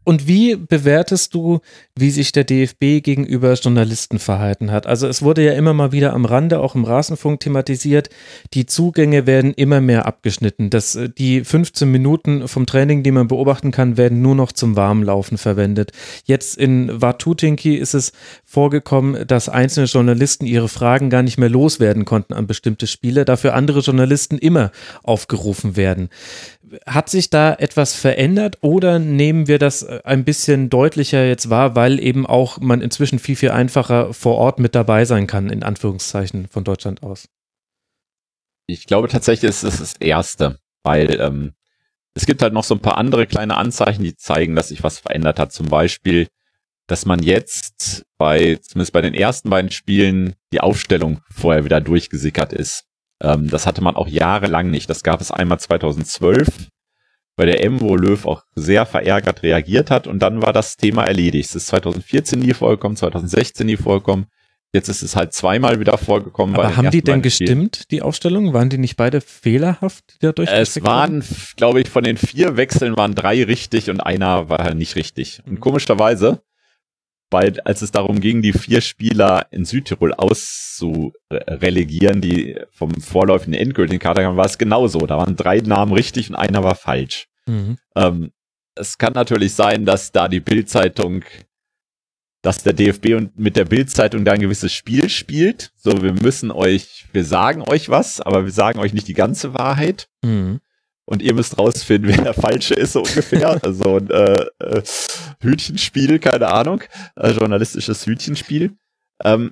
[0.04, 1.60] Und wie bewertest du,
[1.96, 4.88] wie sich der DFB gegenüber Journalisten verhalten hat?
[4.88, 8.10] Also es wurde ja immer mal wieder am Rande, auch im Rasenfunk thematisiert,
[8.54, 10.70] die Zugänge werden immer mehr abgeschnitten.
[10.70, 14.76] Das, äh, die 15 Minuten vom Training, die man beobachten kann, werden nur noch zum
[14.76, 15.92] Warmlaufen verwendet.
[16.26, 18.14] Jetzt in Watutinki ist es
[18.46, 23.54] vorgekommen, dass einzelne Journalisten ihre Fragen gar nicht mehr loswerden konnten an bestimmte Spiele, dafür
[23.54, 24.72] andere Journalisten immer
[25.04, 26.10] aufgerufen werden.
[26.86, 31.76] Hat sich da etwas verändert oder nehmen wir das äh, ein bisschen deutlicher jetzt wahr,
[31.76, 35.64] weil eben auch man inzwischen viel, viel einfacher vor Ort mit dabei sein kann, in
[35.64, 37.28] Anführungszeichen von Deutschland aus?
[38.68, 41.54] Ich glaube tatsächlich ist es das Erste, weil ähm,
[42.14, 45.00] es gibt halt noch so ein paar andere kleine Anzeichen, die zeigen, dass sich was
[45.00, 45.52] verändert hat.
[45.52, 46.28] Zum Beispiel,
[46.88, 52.54] dass man jetzt bei, zumindest bei den ersten beiden Spielen, die Aufstellung vorher wieder durchgesickert
[52.54, 52.86] ist.
[53.22, 54.90] Ähm, das hatte man auch jahrelang nicht.
[54.90, 56.48] Das gab es einmal 2012
[57.36, 61.06] bei der M, wo Löw auch sehr verärgert reagiert hat und dann war das Thema
[61.06, 61.50] erledigt.
[61.50, 64.28] Es ist 2014 nie vorgekommen, 2016 nie vorgekommen.
[64.74, 66.56] Jetzt ist es halt zweimal wieder vorgekommen.
[66.56, 67.88] Aber haben die denn gestimmt, Spielen.
[67.92, 68.54] die Aufstellung?
[68.54, 71.24] Waren die nicht beide fehlerhaft, die dadurch Es waren,
[71.58, 75.42] glaube ich, von den vier Wechseln waren drei richtig und einer war halt nicht richtig.
[75.46, 76.42] Und komischerweise
[77.32, 84.00] weil als es darum ging, die vier Spieler in Südtirol auszurelegieren, die vom vorläufigen endgültigen
[84.00, 85.06] Kader kamen, war es genauso.
[85.08, 87.28] Da waren drei Namen richtig und einer war falsch.
[87.48, 87.78] Mhm.
[87.96, 88.32] Ähm,
[88.76, 91.24] es kann natürlich sein, dass da die Bildzeitung,
[92.42, 95.72] dass der DFB und mit der Bildzeitung da ein gewisses Spiel spielt.
[95.78, 99.54] So, wir müssen euch, wir sagen euch was, aber wir sagen euch nicht die ganze
[99.54, 100.10] Wahrheit.
[100.24, 100.60] Mhm
[101.12, 103.60] und ihr müsst rausfinden, wer der Falsche ist, so ungefähr.
[103.64, 104.82] Also ein äh, äh,
[105.42, 106.84] Hütchenspiel, keine Ahnung,
[107.18, 108.78] äh, journalistisches Hütchenspiel.
[109.22, 109.52] Ähm,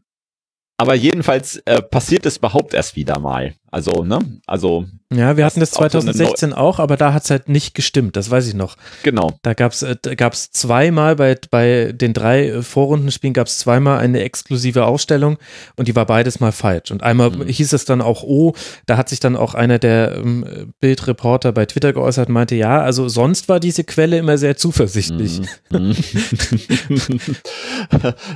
[0.78, 3.56] aber jedenfalls äh, passiert es überhaupt erst wieder mal.
[3.72, 4.20] Also, ne?
[4.48, 4.86] Also.
[5.12, 8.16] Ja, wir hatten das 2016 auch, so auch, aber da hat es halt nicht gestimmt,
[8.16, 8.78] das weiß ich noch.
[9.02, 9.40] Genau.
[9.42, 14.00] Da gab es äh, gab's zweimal bei, bei den drei äh, Vorrundenspielen gab es zweimal
[14.00, 15.38] eine exklusive Ausstellung
[15.76, 16.92] und die war beides mal falsch.
[16.92, 17.48] Und einmal mhm.
[17.48, 18.54] hieß es dann auch, oh,
[18.86, 22.82] da hat sich dann auch einer der ähm, Bildreporter bei Twitter geäußert und meinte, ja,
[22.82, 25.42] also sonst war diese Quelle immer sehr zuversichtlich.
[25.72, 25.96] Mhm.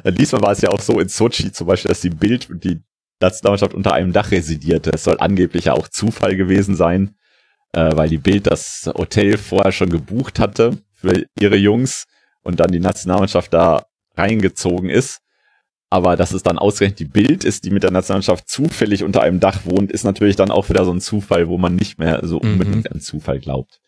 [0.17, 2.81] Diesmal war es ja auch so in Sochi zum Beispiel, dass die Bild und die
[3.23, 4.91] Nationalmannschaft unter einem Dach residierte.
[4.93, 7.15] Es soll angeblich ja auch Zufall gewesen sein,
[7.71, 12.05] äh, weil die Bild das Hotel vorher schon gebucht hatte für ihre Jungs
[12.43, 15.21] und dann die Nationalmannschaft da reingezogen ist.
[15.89, 19.39] Aber dass es dann ausgerechnet die Bild ist, die mit der Nationalmannschaft zufällig unter einem
[19.39, 22.39] Dach wohnt, ist natürlich dann auch wieder so ein Zufall, wo man nicht mehr so
[22.39, 22.93] unbedingt mhm.
[22.93, 23.79] an Zufall glaubt.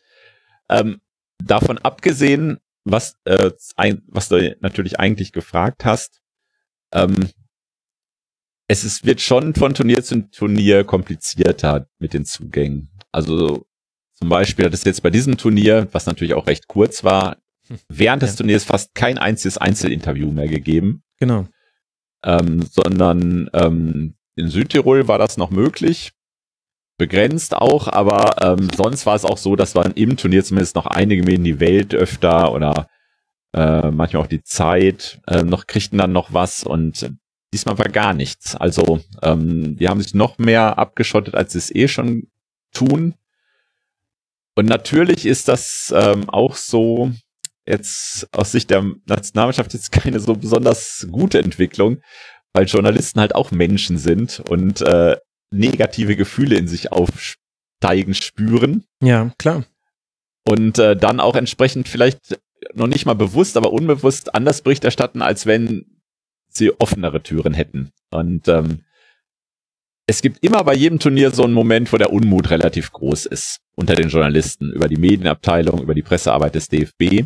[0.70, 1.02] Ähm,
[1.44, 6.22] davon abgesehen, was, äh, ein, was du natürlich eigentlich gefragt hast,
[6.94, 7.30] ähm,
[8.68, 12.90] es ist, wird schon von Turnier zu Turnier komplizierter mit den Zugängen.
[13.12, 13.66] Also
[14.16, 17.78] zum Beispiel hat es jetzt bei diesem Turnier, was natürlich auch recht kurz war, hm.
[17.90, 18.38] während des ja.
[18.38, 21.04] Turniers fast kein einziges Einzelinterview mehr gegeben.
[21.20, 21.48] Genau.
[22.24, 26.12] Ähm, sondern ähm, in Südtirol war das noch möglich.
[26.98, 30.86] Begrenzt auch, aber ähm, sonst war es auch so, dass man im Turnier zumindest noch
[30.86, 32.88] einige Medien, die Welt öfter oder
[33.54, 37.12] äh, manchmal auch die Zeit, äh, noch kriegten dann noch was und
[37.56, 38.54] Diesmal war gar nichts.
[38.54, 42.28] Also ähm, die haben sich noch mehr abgeschottet, als sie es eh schon
[42.74, 43.14] tun.
[44.56, 47.14] Und natürlich ist das ähm, auch so
[47.66, 52.02] jetzt aus Sicht der Nationalmannschaft jetzt keine so besonders gute Entwicklung,
[52.52, 55.16] weil Journalisten halt auch Menschen sind und äh,
[55.50, 58.84] negative Gefühle in sich aufsteigen spüren.
[59.02, 59.64] Ja, klar.
[60.46, 62.38] Und äh, dann auch entsprechend vielleicht
[62.74, 65.95] noch nicht mal bewusst, aber unbewusst anders Bericht erstatten, als wenn
[66.58, 67.92] sie offenere Türen hätten.
[68.12, 68.82] Und ähm,
[70.08, 73.60] es gibt immer bei jedem Turnier so einen Moment, wo der Unmut relativ groß ist
[73.76, 77.26] unter den Journalisten über die Medienabteilung, über die Pressearbeit des DFB.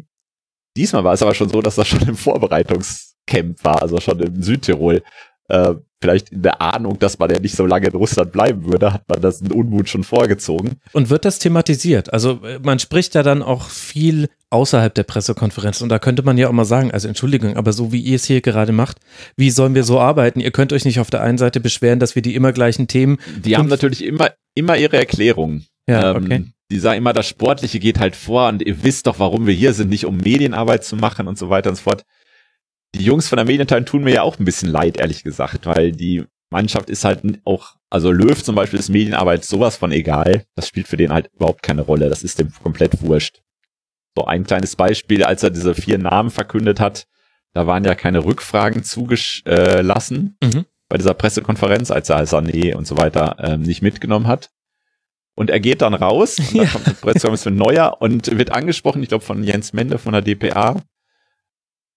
[0.77, 4.41] Diesmal war es aber schon so, dass das schon im Vorbereitungscamp war, also schon in
[4.41, 5.03] Südtirol.
[5.49, 8.93] Äh, vielleicht in der Ahnung, dass man ja nicht so lange in Russland bleiben würde,
[8.93, 10.79] hat man das in Unmut schon vorgezogen.
[10.93, 12.13] Und wird das thematisiert?
[12.13, 16.37] Also äh, man spricht ja dann auch viel außerhalb der Pressekonferenz und da könnte man
[16.37, 18.97] ja auch mal sagen, also Entschuldigung, aber so wie ihr es hier gerade macht,
[19.37, 20.39] wie sollen wir so arbeiten?
[20.39, 23.19] Ihr könnt euch nicht auf der einen Seite beschweren, dass wir die immer gleichen Themen.
[23.43, 25.67] Die haben natürlich immer, immer ihre Erklärungen.
[25.87, 26.45] Ja, ähm, okay.
[26.71, 29.73] Die sagen immer, das Sportliche geht halt vor und ihr wisst doch, warum wir hier
[29.73, 32.05] sind, nicht um Medienarbeit zu machen und so weiter und so fort
[32.95, 35.91] die Jungs von der Medienteil tun mir ja auch ein bisschen leid, ehrlich gesagt, weil
[35.91, 40.43] die Mannschaft ist halt auch, also Löw zum Beispiel ist Medienarbeit sowas von egal.
[40.55, 42.09] Das spielt für den halt überhaupt keine Rolle.
[42.09, 43.41] Das ist dem komplett wurscht.
[44.15, 47.07] So ein kleines Beispiel, als er diese vier Namen verkündet hat,
[47.53, 50.65] da waren ja keine Rückfragen zugelassen mhm.
[50.87, 54.49] bei dieser Pressekonferenz, als er Sané und so weiter ähm, nicht mitgenommen hat.
[55.35, 56.71] Und er geht dann raus, und dann ja.
[56.71, 60.21] kommt eine Pressekonferenz mit Neuer und wird angesprochen, ich glaube von Jens Mende von der
[60.21, 60.81] DPA.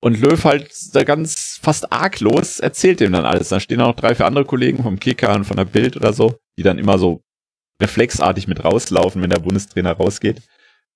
[0.01, 3.51] Und Löw halt da ganz fast arglos erzählt ihm dann alles.
[3.51, 6.13] Da stehen auch noch drei, vier andere Kollegen vom Kicker und von der Bild oder
[6.13, 7.23] so, die dann immer so
[7.81, 10.43] reflexartig mit rauslaufen, wenn der Bundestrainer rausgeht.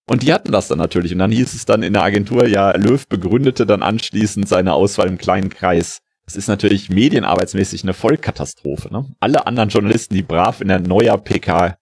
[0.09, 1.13] Und die hatten das dann natürlich.
[1.13, 5.09] Und dann hieß es dann in der Agentur, ja, Löw begründete dann anschließend seine Auswahl
[5.09, 6.01] im kleinen Kreis.
[6.25, 8.93] Das ist natürlich medienarbeitsmäßig eine Vollkatastrophe.
[8.93, 9.07] Ne?
[9.21, 11.77] Alle anderen Journalisten, die brav in der neuer PK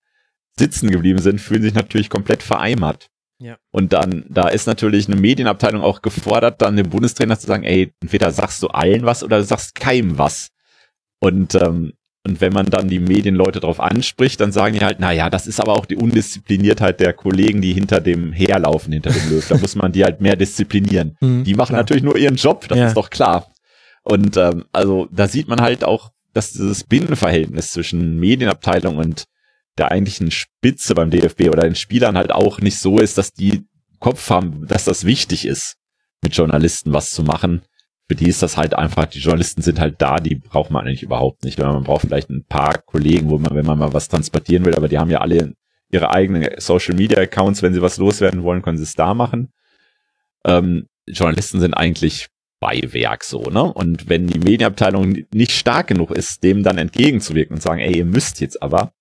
[0.58, 3.08] sitzen geblieben sind, fühlen sich natürlich komplett vereimert.
[3.38, 3.56] Ja.
[3.70, 7.92] Und dann, da ist natürlich eine Medienabteilung auch gefordert, dann dem Bundestrainer zu sagen, ey,
[8.00, 10.50] entweder sagst du allen was oder du sagst keinem was.
[11.20, 11.94] Und, ähm,
[12.26, 15.46] und wenn man dann die Medienleute darauf anspricht, dann sagen die halt, na ja, das
[15.46, 19.46] ist aber auch die Undiszipliniertheit der Kollegen, die hinter dem herlaufen, hinter dem Löw.
[19.46, 21.18] Da muss man die halt mehr disziplinieren.
[21.20, 21.80] Mhm, die machen klar.
[21.80, 22.86] natürlich nur ihren Job, das ja.
[22.86, 23.50] ist doch klar.
[24.04, 29.24] Und ähm, also da sieht man halt auch, dass dieses Binnenverhältnis zwischen Medienabteilung und
[29.76, 33.66] der eigentlichen Spitze beim DFB oder den Spielern halt auch nicht so ist, dass die
[33.98, 35.76] Kopf haben, dass das wichtig ist,
[36.22, 37.62] mit Journalisten was zu machen.
[38.08, 41.02] Für die ist das halt einfach, die Journalisten sind halt da, die braucht man eigentlich
[41.02, 41.58] überhaupt nicht.
[41.58, 44.88] Man braucht vielleicht ein paar Kollegen, wo man, wenn man mal was transportieren will, aber
[44.88, 45.54] die haben ja alle
[45.90, 49.52] ihre eigenen Social Media Accounts, wenn sie was loswerden wollen, können sie es da machen.
[50.44, 52.28] Ähm, Journalisten sind eigentlich
[52.60, 53.62] Beiwerk so, ne?
[53.62, 58.06] Und wenn die Medienabteilung nicht stark genug ist, dem dann entgegenzuwirken und sagen, ey, ihr
[58.06, 58.92] müsst jetzt aber,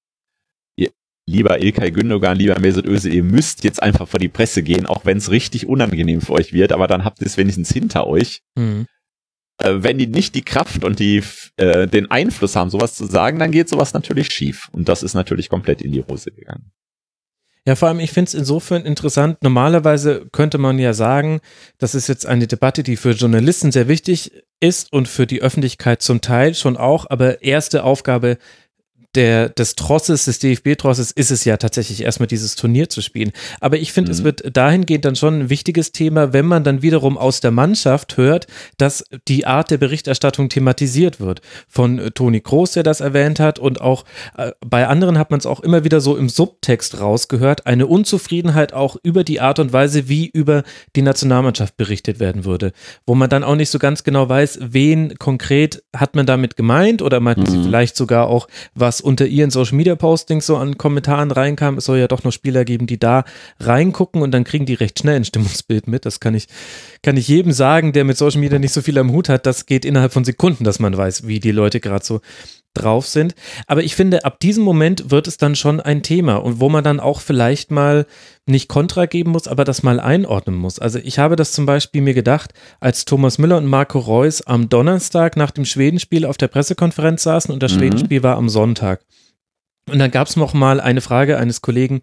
[1.26, 5.06] lieber Ilkay Gündogan, lieber Mesut Özil, ihr müsst jetzt einfach vor die Presse gehen, auch
[5.06, 8.42] wenn es richtig unangenehm für euch wird, aber dann habt ihr es wenigstens hinter euch.
[8.56, 8.86] Mhm.
[9.60, 11.24] Äh, wenn die nicht die Kraft und die
[11.58, 14.70] äh, den Einfluss haben, sowas zu sagen, dann geht sowas natürlich schief.
[14.72, 16.72] Und das ist natürlich komplett in die Hose gegangen.
[17.66, 19.38] Ja, vor allem, ich finde es insofern interessant.
[19.42, 21.40] Normalerweise könnte man ja sagen,
[21.78, 26.02] das ist jetzt eine Debatte, die für Journalisten sehr wichtig ist und für die Öffentlichkeit
[26.02, 28.38] zum Teil schon auch, aber erste Aufgabe
[29.16, 33.32] der, des Trosses, des DFB-Trosses ist es ja tatsächlich erstmal dieses Turnier zu spielen.
[33.60, 34.18] Aber ich finde, mhm.
[34.18, 38.18] es wird dahingehend dann schon ein wichtiges Thema, wenn man dann wiederum aus der Mannschaft
[38.18, 38.48] hört,
[38.78, 41.42] dass die Art der Berichterstattung thematisiert wird.
[41.68, 44.06] Von äh, Toni Kroos, der das erwähnt hat und auch
[44.38, 48.74] äh, bei anderen hat man es auch immer wieder so im Subtext rausgehört, eine Unzufriedenheit
[48.74, 50.64] auch über die Art und Weise, wie über
[50.96, 52.74] die Nationalmannschaft berichtet werden würde.
[53.06, 57.02] Wo man dann auch nicht so ganz genau weiß, wen konkret hat man damit gemeint
[57.02, 57.50] oder meinten mhm.
[57.50, 61.78] sie vielleicht sogar auch, was unter ihren Social Media Postings so an Kommentaren reinkam.
[61.78, 63.26] Es soll ja doch noch Spieler geben, die da
[63.60, 66.06] reingucken und dann kriegen die recht schnell ein Stimmungsbild mit.
[66.06, 66.48] Das kann ich,
[67.02, 69.46] kann ich jedem sagen, der mit Social Media nicht so viel am Hut hat.
[69.46, 72.22] Das geht innerhalb von Sekunden, dass man weiß, wie die Leute gerade so
[72.74, 73.36] drauf sind.
[73.68, 76.84] Aber ich finde, ab diesem Moment wird es dann schon ein Thema und wo man
[76.84, 78.06] dann auch vielleicht mal
[78.46, 80.80] nicht Kontra geben muss, aber das mal einordnen muss.
[80.80, 84.70] Also ich habe das zum Beispiel mir gedacht, als Thomas Müller und Marco Reus am
[84.70, 87.80] Donnerstag nach dem Schwedenspiel auf der Pressekonferenz saßen und das mhm.
[87.80, 89.02] Schwedenspiel war am Sonntag.
[89.90, 92.02] Und dann gab es noch mal eine Frage eines Kollegen,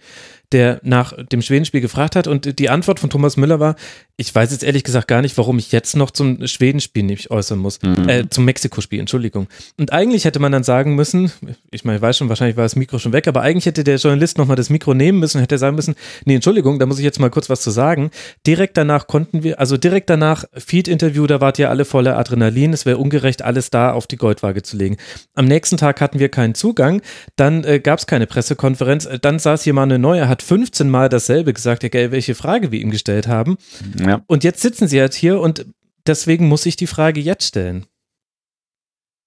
[0.53, 2.27] der nach dem Schwedenspiel gefragt hat.
[2.27, 3.77] Und die Antwort von Thomas Müller war,
[4.21, 7.59] ich weiß jetzt ehrlich gesagt gar nicht, warum ich jetzt noch zum Schwedenspiel nicht äußern
[7.59, 7.81] muss.
[7.83, 8.09] Mhm.
[8.09, 9.49] Äh, zum Mexiko-Spiel, Entschuldigung.
[9.79, 11.33] Und eigentlich hätte man dann sagen müssen,
[11.71, 13.97] ich meine, ich weiß schon, wahrscheinlich war das Mikro schon weg, aber eigentlich hätte der
[13.97, 15.95] Journalist nochmal das Mikro nehmen müssen und hätte sagen müssen,
[16.27, 18.11] nee, Entschuldigung, da muss ich jetzt mal kurz was zu sagen.
[18.47, 22.75] Direkt danach konnten wir, also direkt danach Feed-Interview, da wart ihr alle voller Adrenalin.
[22.75, 24.99] Es wäre ungerecht, alles da auf die Goldwaage zu legen.
[25.35, 27.01] Am nächsten Tag hatten wir keinen Zugang,
[27.37, 31.09] dann äh, gab es keine Pressekonferenz, dann saß hier mal eine neue, hat 15 Mal
[31.09, 33.57] dasselbe gesagt, egal welche Frage wir ihm gestellt haben.
[33.99, 34.23] Ja.
[34.27, 35.67] Und jetzt sitzen sie halt hier und
[36.07, 37.87] deswegen muss ich die Frage jetzt stellen.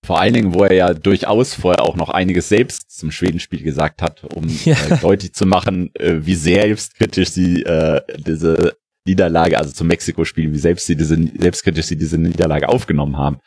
[0.06, 4.02] Vor allen Dingen, wo er ja durchaus vorher auch noch einiges selbst zum Schwedenspiel gesagt
[4.02, 4.76] hat, um ja.
[4.90, 10.58] äh, deutlich zu machen, äh, wie selbstkritisch sie äh, diese Niederlage, also zum Mexiko-Spiel, wie
[10.58, 13.40] selbst sie diese, selbstkritisch sie diese Niederlage aufgenommen haben.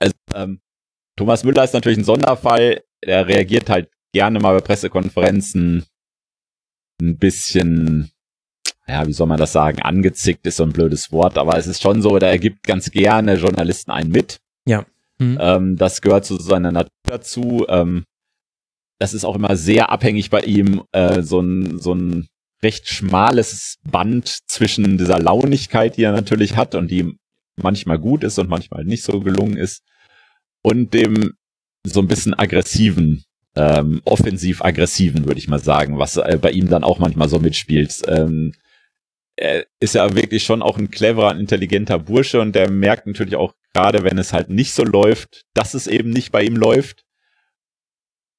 [0.00, 0.60] Also, ähm,
[1.16, 2.82] Thomas Müller ist natürlich ein Sonderfall.
[3.00, 5.86] Er reagiert halt gerne mal bei Pressekonferenzen
[7.00, 8.10] ein bisschen,
[8.86, 11.82] ja, wie soll man das sagen, angezickt ist so ein blödes Wort, aber es ist
[11.82, 14.38] schon so, da ergibt ganz gerne Journalisten einen mit.
[14.66, 14.86] Ja.
[15.18, 15.38] Mhm.
[15.40, 17.66] Ähm, das gehört zu seiner Natur dazu.
[17.68, 18.04] Ähm,
[18.98, 22.28] das ist auch immer sehr abhängig bei ihm, äh, so ein, so ein
[22.62, 27.16] recht schmales Band zwischen dieser Launigkeit, die er natürlich hat und die
[27.56, 29.82] manchmal gut ist und manchmal nicht so gelungen ist,
[30.66, 31.34] und dem
[31.84, 33.24] so ein bisschen aggressiven
[33.56, 38.02] ähm, offensiv-aggressiven, würde ich mal sagen, was äh, bei ihm dann auch manchmal so mitspielt.
[38.06, 38.52] Ähm,
[39.36, 43.54] er ist ja wirklich schon auch ein cleverer, intelligenter Bursche und der merkt natürlich auch
[43.74, 47.04] gerade, wenn es halt nicht so läuft, dass es eben nicht bei ihm läuft.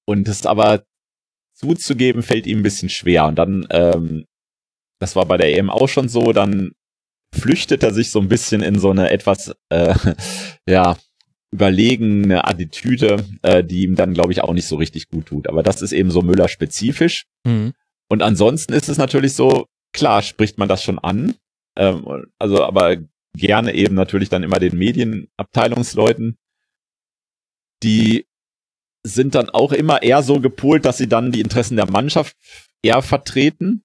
[0.06, 0.86] Und es aber
[1.54, 3.26] zuzugeben, fällt ihm ein bisschen schwer.
[3.26, 4.26] Und dann, ähm,
[5.00, 6.72] das war bei der EM auch schon so, dann
[7.36, 9.94] flüchtet er sich so ein bisschen in so eine etwas, äh,
[10.68, 10.98] ja,
[11.52, 15.48] überlegene Attitüde, äh, die ihm dann, glaube ich, auch nicht so richtig gut tut.
[15.48, 17.26] Aber das ist eben so Müller-spezifisch.
[17.46, 17.74] Mhm.
[18.10, 21.36] Und ansonsten ist es natürlich so, klar spricht man das schon an,
[21.78, 22.98] ähm, also aber
[23.34, 26.38] gerne eben natürlich dann immer den Medienabteilungsleuten,
[27.84, 28.26] die
[29.04, 32.36] sind dann auch immer eher so gepolt, dass sie dann die Interessen der Mannschaft
[32.82, 33.84] eher vertreten.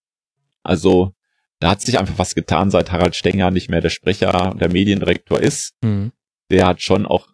[0.63, 1.13] Also
[1.61, 4.73] da hat sich einfach was getan, seit Harald Stenger nicht mehr der Sprecher und der
[4.73, 5.75] Mediendirektor ist.
[5.83, 6.13] Mhm.
[6.51, 7.29] Der hat schon auch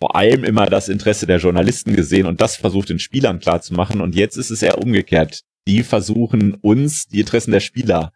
[0.00, 4.00] vor allem immer das Interesse der Journalisten gesehen und das versucht den Spielern klarzumachen.
[4.00, 5.42] Und jetzt ist es eher umgekehrt.
[5.68, 8.12] Die versuchen uns die Interessen der Spieler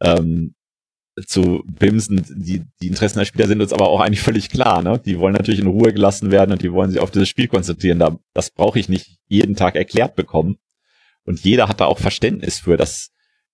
[0.00, 0.54] ähm,
[1.26, 2.24] zu bimsen.
[2.34, 4.82] Die, die Interessen der Spieler sind uns aber auch eigentlich völlig klar.
[4.82, 5.00] Ne?
[5.04, 7.98] Die wollen natürlich in Ruhe gelassen werden und die wollen sich auf dieses Spiel konzentrieren.
[7.98, 10.56] Da, das brauche ich nicht jeden Tag erklärt bekommen.
[11.24, 13.10] Und jeder hat da auch Verständnis für, dass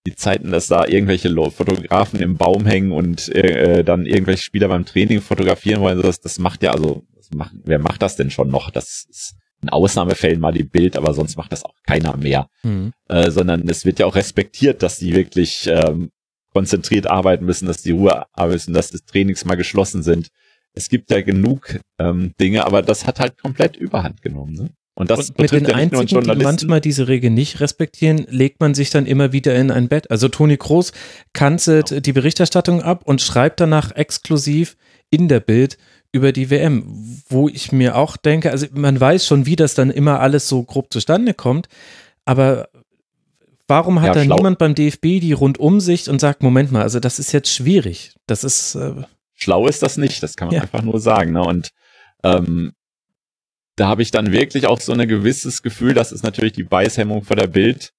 [0.06, 4.86] die Zeiten, dass da irgendwelche Fotografen im Baum hängen und äh, dann irgendwelche Spieler beim
[4.86, 8.48] Training fotografieren wollen, das, das macht ja, also das macht, wer macht das denn schon
[8.48, 8.70] noch?
[8.70, 12.48] Das ist in Ausnahmefällen mal die Bild, aber sonst macht das auch keiner mehr.
[12.62, 12.92] Mhm.
[13.08, 16.10] Äh, sondern es wird ja auch respektiert, dass die wirklich ähm,
[16.52, 20.28] konzentriert arbeiten müssen, dass die Ruhe arbeiten müssen, dass die Trainings mal geschlossen sind.
[20.74, 24.54] Es gibt ja genug ähm, Dinge, aber das hat halt komplett überhand genommen.
[24.54, 24.70] Ne?
[24.94, 28.74] Und das und mit den ja einzigen, die manchmal diese Regel nicht respektieren, legt man
[28.74, 30.10] sich dann immer wieder in ein Bett.
[30.10, 30.92] Also Toni Kroos
[31.32, 32.00] kanzelt genau.
[32.00, 34.76] die Berichterstattung ab und schreibt danach exklusiv
[35.10, 35.78] in der Bild
[36.12, 36.84] über die WM,
[37.28, 40.62] wo ich mir auch denke, also man weiß schon, wie das dann immer alles so
[40.62, 41.68] grob zustande kommt,
[42.24, 42.68] aber
[43.66, 44.36] warum hat ja, da schlau.
[44.36, 48.44] niemand beim DFB die Rundumsicht und sagt, Moment mal, also das ist jetzt schwierig, das
[48.44, 49.02] ist äh
[49.34, 50.62] schlau ist das nicht, das kann man ja.
[50.62, 51.42] einfach nur sagen, ne?
[51.42, 51.70] Und
[52.24, 52.72] ähm,
[53.76, 57.22] da habe ich dann wirklich auch so ein gewisses Gefühl, dass es natürlich die Beißhemmung
[57.22, 57.92] vor der Bild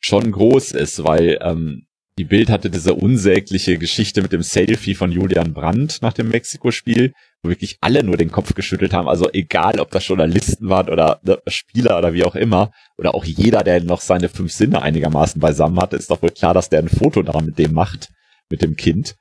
[0.00, 1.86] schon groß ist, weil ähm,
[2.18, 7.14] die Bild hatte diese unsägliche Geschichte mit dem Selfie von Julian Brandt nach dem Mexiko-Spiel,
[7.42, 9.08] wirklich alle nur den Kopf geschüttelt haben.
[9.08, 13.24] Also egal, ob das Journalisten waren oder ne, Spieler oder wie auch immer, oder auch
[13.24, 16.80] jeder, der noch seine fünf Sinne einigermaßen beisammen hat, ist doch wohl klar, dass der
[16.80, 18.10] ein Foto daran mit dem macht,
[18.48, 19.16] mit dem Kind.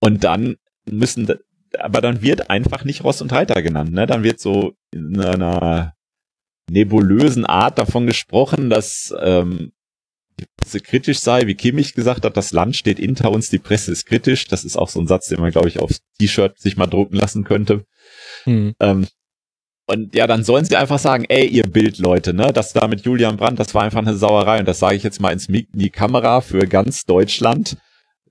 [0.00, 0.56] Und dann
[0.90, 1.26] müssen
[1.78, 3.92] aber dann wird einfach nicht Ross und Reiter genannt.
[3.92, 4.06] Ne?
[4.06, 5.94] Dann wird so in einer
[6.70, 9.72] nebulösen Art davon gesprochen, dass ähm,
[10.38, 13.92] die Presse kritisch sei, wie Kimmich gesagt hat, das Land steht hinter uns, die Presse
[13.92, 14.46] ist kritisch.
[14.48, 17.16] Das ist auch so ein Satz, den man, glaube ich, aufs T-Shirt sich mal drucken
[17.16, 17.84] lassen könnte.
[18.44, 18.74] Hm.
[18.80, 19.06] Ähm,
[19.86, 23.36] und ja, dann sollen sie einfach sagen, ey, ihr Bildleute, ne, das da mit Julian
[23.36, 24.58] Brandt, das war einfach eine Sauerei.
[24.58, 27.76] Und das sage ich jetzt mal ins in die Kamera für ganz Deutschland.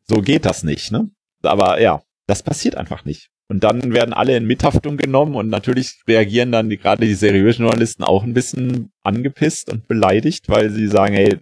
[0.08, 1.10] So geht das nicht, ne?
[1.42, 3.30] Aber ja, das passiert einfach nicht.
[3.48, 7.66] Und dann werden alle in Mithaftung genommen und natürlich reagieren dann die, gerade die seriösen
[7.66, 11.40] Journalisten auch ein bisschen angepisst und beleidigt, weil sie sagen, hey,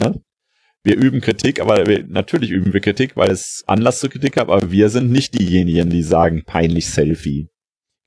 [0.00, 0.20] ne,
[0.84, 4.48] wir üben Kritik, aber wir, natürlich üben wir Kritik, weil es Anlass zur Kritik hat,
[4.48, 7.48] aber wir sind nicht diejenigen, die sagen, peinlich Selfie.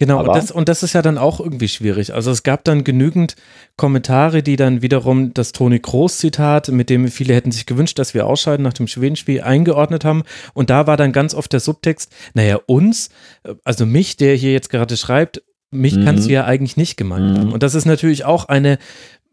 [0.02, 2.12] Genau, und das, und das ist ja dann auch irgendwie schwierig.
[2.16, 3.36] Also es gab dann genügend
[3.78, 8.26] Kommentare, die dann wiederum das Toni Kroos-Zitat, mit dem viele hätten sich gewünscht, dass wir
[8.26, 10.24] ausscheiden nach dem Schwedenspiel, eingeordnet haben.
[10.56, 13.10] Und da war dann ganz oft der Subtext, naja, uns,
[13.64, 16.06] also mich, der hier jetzt gerade schreibt, mich mhm.
[16.06, 17.48] kannst du ja eigentlich nicht gemeint haben.
[17.50, 17.54] Mhm.
[17.54, 18.80] Und das ist natürlich auch eine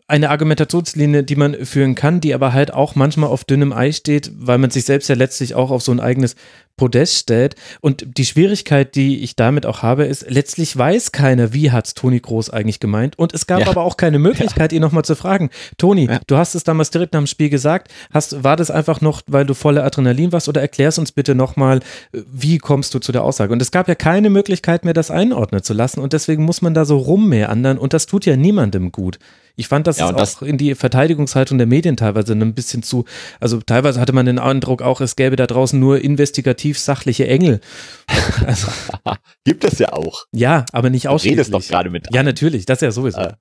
[0.09, 4.33] eine Argumentationslinie, die man führen kann, die aber halt auch manchmal auf dünnem Eis steht,
[4.35, 6.35] weil man sich selbst ja letztlich auch auf so ein eigenes
[6.79, 7.57] Podest stellt.
[7.83, 12.21] Und die Schwierigkeit, die ich damit auch habe, ist, letztlich weiß keiner, wie hat's Toni
[12.21, 13.19] Groß eigentlich gemeint.
[13.19, 13.67] Und es gab ja.
[13.67, 14.77] aber auch keine Möglichkeit, ja.
[14.77, 15.51] ihn nochmal zu fragen.
[15.77, 16.21] Toni, ja.
[16.27, 17.93] du hast es damals direkt nach dem Spiel gesagt.
[18.11, 20.49] Hast, war das einfach noch, weil du voller Adrenalin warst?
[20.49, 21.81] Oder erklärst uns bitte nochmal,
[22.13, 23.53] wie kommst du zu der Aussage?
[23.53, 26.01] Und es gab ja keine Möglichkeit mehr, das einordnen zu lassen.
[26.01, 27.77] Und deswegen muss man da so rummeandern.
[27.77, 29.19] Und das tut ja niemandem gut.
[29.59, 33.07] Ich fand, dass ja, es auch in die Verteidigungshaltung der Medien teilweise ein bisschen zu,
[33.41, 37.61] also teilweise hatte man den Eindruck auch, es gäbe da draußen nur investigativ sachliche Engel.
[38.47, 38.69] Also,
[39.45, 40.27] Gibt es ja auch.
[40.33, 41.39] Ja, aber nicht ausschließlich.
[41.39, 42.07] Redest doch gerade mit.
[42.13, 43.19] Ja, natürlich, das ist ja sowieso.
[43.21, 43.33] Äh,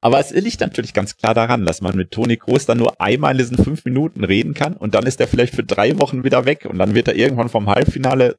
[0.00, 3.32] aber es liegt natürlich ganz klar daran, dass man mit Toni Kroos dann nur einmal
[3.32, 6.46] in diesen fünf Minuten reden kann und dann ist er vielleicht für drei Wochen wieder
[6.46, 8.36] weg und dann wird er irgendwann vom Halbfinale,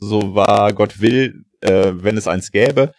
[0.00, 2.92] so war Gott will, äh, wenn es eins gäbe,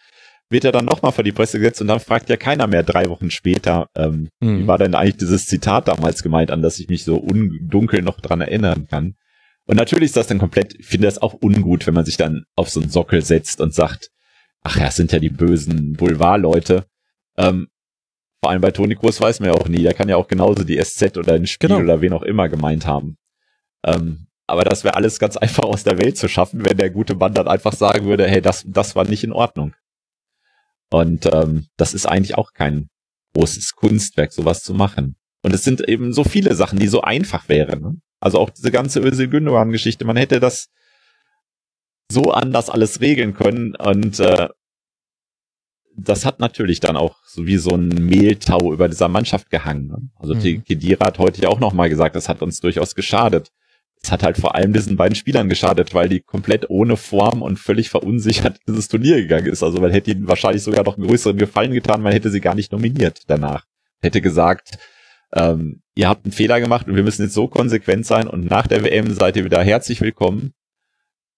[0.54, 3.10] wird er dann nochmal vor die Presse gesetzt und dann fragt ja keiner mehr drei
[3.10, 4.60] Wochen später, ähm, mhm.
[4.60, 8.20] wie war denn eigentlich dieses Zitat damals gemeint, an das ich mich so undunkel noch
[8.20, 9.16] dran erinnern kann.
[9.66, 12.44] Und natürlich ist das dann komplett, ich finde das auch ungut, wenn man sich dann
[12.54, 14.10] auf so einen Sockel setzt und sagt,
[14.62, 16.86] ach ja, es sind ja die bösen Boulevardleute.
[17.36, 17.68] Ähm,
[18.40, 20.64] vor allem bei Toni Kroos weiß man ja auch nie, der kann ja auch genauso
[20.64, 21.80] die SZ oder den Spiel genau.
[21.80, 23.16] oder wen auch immer gemeint haben.
[23.84, 27.14] Ähm, aber das wäre alles ganz einfach aus der Welt zu schaffen, wenn der gute
[27.14, 29.74] Mann dann einfach sagen würde, hey, das, das war nicht in Ordnung.
[30.94, 32.88] Und ähm, das ist eigentlich auch kein
[33.34, 35.16] großes Kunstwerk, sowas zu machen.
[35.42, 37.80] Und es sind eben so viele Sachen, die so einfach wären.
[37.80, 37.96] Ne?
[38.20, 40.04] Also auch diese ganze Özil Gündogan-Geschichte.
[40.04, 40.68] Man hätte das
[42.08, 44.48] so anders alles regeln können und äh,
[45.96, 49.88] das hat natürlich dann auch so wie so ein Mehltau über dieser Mannschaft gehangen.
[49.88, 49.98] Ne?
[50.14, 50.62] Also mhm.
[50.62, 53.50] Kedira hat heute ja auch nochmal gesagt, das hat uns durchaus geschadet.
[54.04, 57.58] Es hat halt vor allem diesen beiden Spielern geschadet, weil die komplett ohne Form und
[57.58, 59.62] völlig verunsichert dieses Turnier gegangen ist.
[59.62, 62.54] Also man hätte ihnen wahrscheinlich sogar noch einen größeren Gefallen getan, man hätte sie gar
[62.54, 63.64] nicht nominiert danach.
[64.02, 64.76] Hätte gesagt,
[65.32, 68.66] ähm, ihr habt einen Fehler gemacht und wir müssen jetzt so konsequent sein und nach
[68.66, 70.52] der WM seid ihr wieder herzlich willkommen.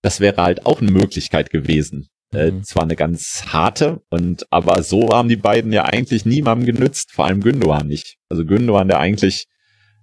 [0.02, 2.08] Das wäre halt auch eine Möglichkeit gewesen.
[2.32, 2.64] Äh, mhm.
[2.64, 7.26] zwar eine ganz harte und aber so haben die beiden ja eigentlich niemandem genützt, vor
[7.26, 8.16] allem Gündogan nicht.
[8.28, 9.46] Also Gündogan, der eigentlich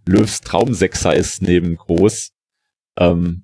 [0.05, 2.30] Löws Traumsechser ist neben Groß,
[2.97, 3.43] ähm,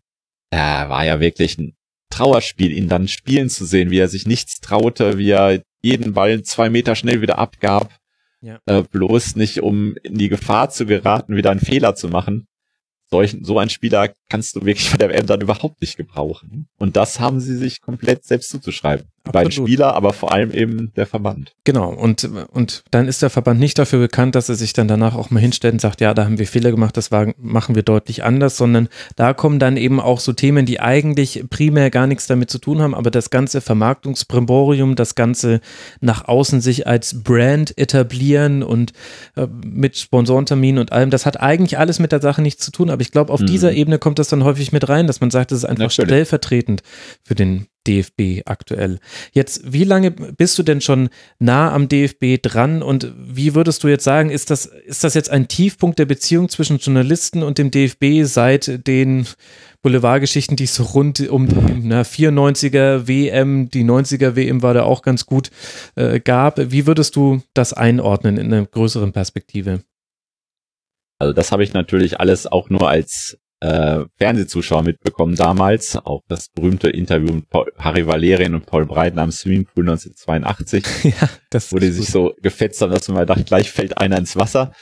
[0.50, 1.76] da war ja wirklich ein
[2.10, 6.42] Trauerspiel, ihn dann spielen zu sehen, wie er sich nichts traute, wie er jeden Ball
[6.42, 7.96] zwei Meter schnell wieder abgab,
[8.42, 8.60] ja.
[8.66, 12.48] äh, bloß nicht um in die Gefahr zu geraten, wieder einen Fehler zu machen
[13.10, 16.70] solchen, so ein Spieler kannst du wirklich bei der WM dann überhaupt nicht gebrauchen.
[16.78, 19.08] Und das haben sie sich komplett selbst zuzuschreiben.
[19.26, 21.54] Die beiden Spieler, aber vor allem eben der Verband.
[21.64, 21.90] Genau.
[21.90, 25.30] Und, und dann ist der Verband nicht dafür bekannt, dass er sich dann danach auch
[25.30, 28.24] mal hinstellt und sagt, ja, da haben wir Fehler gemacht, das war, machen wir deutlich
[28.24, 32.50] anders, sondern da kommen dann eben auch so Themen, die eigentlich primär gar nichts damit
[32.50, 35.60] zu tun haben, aber das ganze Vermarktungsprimborium, das ganze
[36.00, 38.94] nach außen sich als Brand etablieren und
[39.36, 42.90] äh, mit Sponsorenterminen und allem, das hat eigentlich alles mit der Sache nichts zu tun,
[42.90, 43.48] aber ich glaube, auf mhm.
[43.48, 46.10] dieser Ebene kommt das dann häufig mit rein, dass man sagt, das ist einfach Natürlich.
[46.10, 46.84] stellvertretend
[47.24, 49.00] für den DFB aktuell.
[49.34, 51.10] Jetzt, wie lange bist du denn schon
[51.40, 55.30] nah am DFB dran und wie würdest du jetzt sagen, ist das, ist das jetzt
[55.30, 59.26] ein Tiefpunkt der Beziehung zwischen Journalisten und dem DFB seit den
[59.82, 64.84] Boulevardgeschichten, die es so rund um die na, 94er WM, die 90er WM war da
[64.84, 65.50] auch ganz gut
[65.96, 66.60] äh, gab?
[66.72, 69.82] Wie würdest du das einordnen in einer größeren Perspektive?
[71.18, 75.96] Also das habe ich natürlich alles auch nur als äh, Fernsehzuschauer mitbekommen damals.
[75.96, 80.86] Auch das berühmte Interview mit Paul, Harry Valerian und Paul Breiten am Swimmingpool 1982.
[81.04, 84.18] ja, das wo die sich so gefetzt haben, dass man mal dachte, gleich fällt einer
[84.18, 84.74] ins Wasser.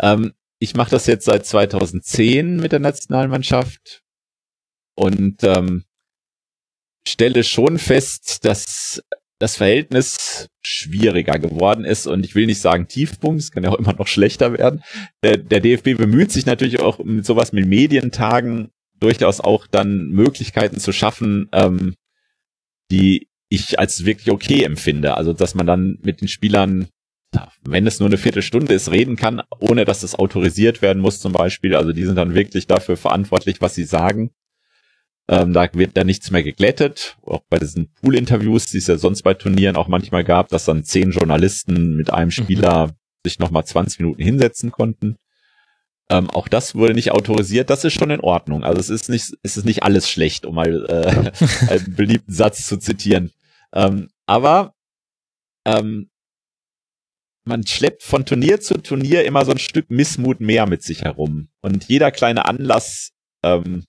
[0.00, 4.02] Ähm, ich mache das jetzt seit 2010 mit der Nationalmannschaft
[4.96, 5.84] und ähm,
[7.06, 9.02] stelle schon fest, dass
[9.38, 13.78] das Verhältnis schwieriger geworden ist und ich will nicht sagen Tiefpunkt, es kann ja auch
[13.78, 14.82] immer noch schlechter werden.
[15.22, 20.80] Der, der DFB bemüht sich natürlich auch mit sowas mit Medientagen durchaus auch dann Möglichkeiten
[20.80, 21.94] zu schaffen, ähm,
[22.90, 25.16] die ich als wirklich okay empfinde.
[25.16, 26.88] Also dass man dann mit den Spielern,
[27.62, 31.32] wenn es nur eine Viertelstunde ist, reden kann, ohne dass es autorisiert werden muss zum
[31.32, 31.76] Beispiel.
[31.76, 34.30] Also die sind dann wirklich dafür verantwortlich, was sie sagen.
[35.30, 37.18] Ähm, da wird dann nichts mehr geglättet.
[37.22, 40.84] Auch bei diesen Pool-Interviews, die es ja sonst bei Turnieren auch manchmal gab, dass dann
[40.84, 42.32] zehn Journalisten mit einem mhm.
[42.32, 42.92] Spieler mhm.
[43.24, 45.16] sich nochmal 20 Minuten hinsetzen konnten.
[46.10, 47.68] Ähm, auch das wurde nicht autorisiert.
[47.68, 48.64] Das ist schon in Ordnung.
[48.64, 52.66] Also es ist nicht, es ist nicht alles schlecht, um mal äh, einen beliebten Satz
[52.66, 53.30] zu zitieren.
[53.74, 54.74] Ähm, aber
[55.66, 56.08] ähm,
[57.44, 61.48] man schleppt von Turnier zu Turnier immer so ein Stück Missmut mehr mit sich herum.
[61.60, 63.10] Und jeder kleine Anlass
[63.42, 63.84] ähm,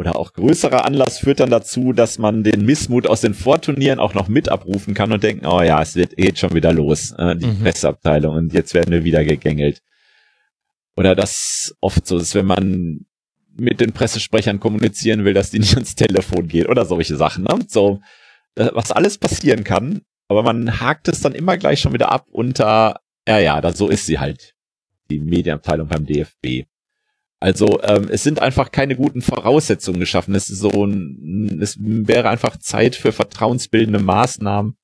[0.00, 4.14] oder auch größerer Anlass führt dann dazu, dass man den Missmut aus den Vorturnieren auch
[4.14, 7.36] noch mit abrufen kann und denken, oh ja, es wird, geht schon wieder los, äh,
[7.36, 7.60] die mhm.
[7.60, 9.82] Presseabteilung und jetzt werden wir wieder gegängelt.
[10.96, 13.06] Oder das oft so ist, wenn man
[13.56, 17.58] mit den Pressesprechern kommunizieren will, dass die nicht ans Telefon gehen oder solche Sachen, ne?
[17.66, 18.00] So,
[18.54, 23.00] was alles passieren kann, aber man hakt es dann immer gleich schon wieder ab unter,
[23.26, 24.54] ja, ja, da, so ist sie halt,
[25.10, 26.66] die Medienabteilung beim DFB.
[27.40, 30.34] Also ähm, es sind einfach keine guten Voraussetzungen geschaffen.
[30.34, 34.76] Es ist so ein, es wäre einfach Zeit für vertrauensbildende Maßnahmen.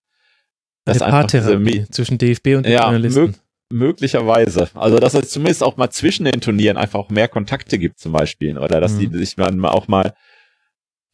[0.84, 3.20] Das Paartherapie zwischen DFB und den ja, Journalisten.
[3.20, 3.32] Mö
[3.72, 4.68] möglicherweise.
[4.74, 8.12] Also dass es zumindest auch mal zwischen den Turnieren einfach auch mehr Kontakte gibt zum
[8.12, 8.56] Beispiel.
[8.58, 9.10] Oder dass mhm.
[9.10, 10.14] die sich dann auch mal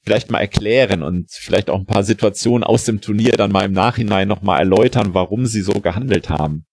[0.02, 3.72] vielleicht mal erklären und vielleicht auch ein paar Situationen aus dem Turnier dann mal im
[3.72, 6.66] Nachhinein nochmal erläutern, warum sie so gehandelt haben.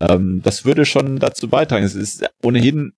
[0.00, 1.84] Ähm, das würde schon dazu beitragen.
[1.84, 2.92] Es ist ohnehin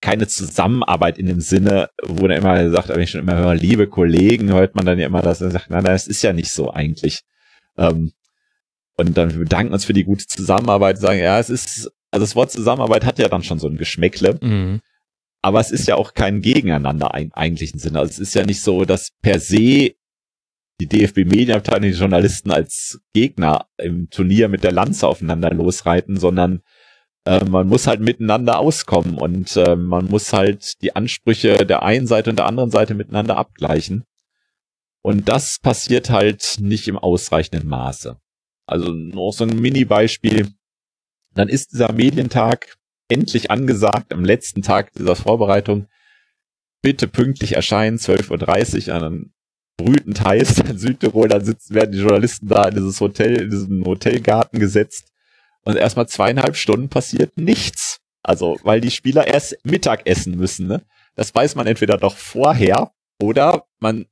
[0.00, 3.86] keine Zusammenarbeit in dem Sinne, wo er immer sagt, wenn ich schon immer höre, liebe
[3.86, 6.70] Kollegen, hört man dann ja immer, dass er sagt, nein, das ist ja nicht so
[6.70, 7.20] eigentlich.
[7.76, 8.12] Ähm,
[8.96, 12.36] und dann wir bedanken uns für die gute Zusammenarbeit, sagen, ja, es ist, also das
[12.36, 14.38] Wort Zusammenarbeit hat ja dann schon so ein Geschmäckle.
[14.40, 14.80] Mhm.
[15.42, 18.00] Aber es ist ja auch kein Gegeneinander im eigentlichen Sinne.
[18.00, 19.94] Also es ist ja nicht so, dass per se
[20.80, 26.62] die DFB-Medienabteilung, die Journalisten als Gegner im Turnier mit der Lanze aufeinander losreiten, sondern
[27.24, 32.06] äh, man muss halt miteinander auskommen und äh, man muss halt die Ansprüche der einen
[32.06, 34.04] Seite und der anderen Seite miteinander abgleichen.
[35.02, 38.18] Und das passiert halt nicht im ausreichenden Maße.
[38.66, 40.48] Also noch so ein Mini-Beispiel.
[41.34, 42.76] Dann ist dieser Medientag
[43.08, 45.86] endlich angesagt, am letzten Tag dieser Vorbereitung.
[46.82, 48.94] Bitte pünktlich erscheinen, 12.30 Uhr.
[48.94, 49.32] Und dann
[49.78, 53.84] brütend heiß in Südtirol, dann sitzen, werden die Journalisten da in dieses Hotel, in diesem
[53.84, 55.09] Hotelgarten gesetzt
[55.64, 57.98] und erstmal zweieinhalb Stunden passiert nichts.
[58.22, 60.82] Also, weil die Spieler erst Mittag essen müssen, ne?
[61.14, 64.06] Das weiß man entweder doch vorher oder man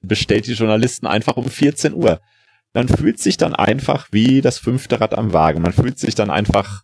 [0.00, 2.20] bestellt die Journalisten einfach um 14 Uhr.
[2.74, 5.62] Man fühlt sich dann einfach wie das fünfte Rad am Wagen.
[5.62, 6.82] Man fühlt sich dann einfach,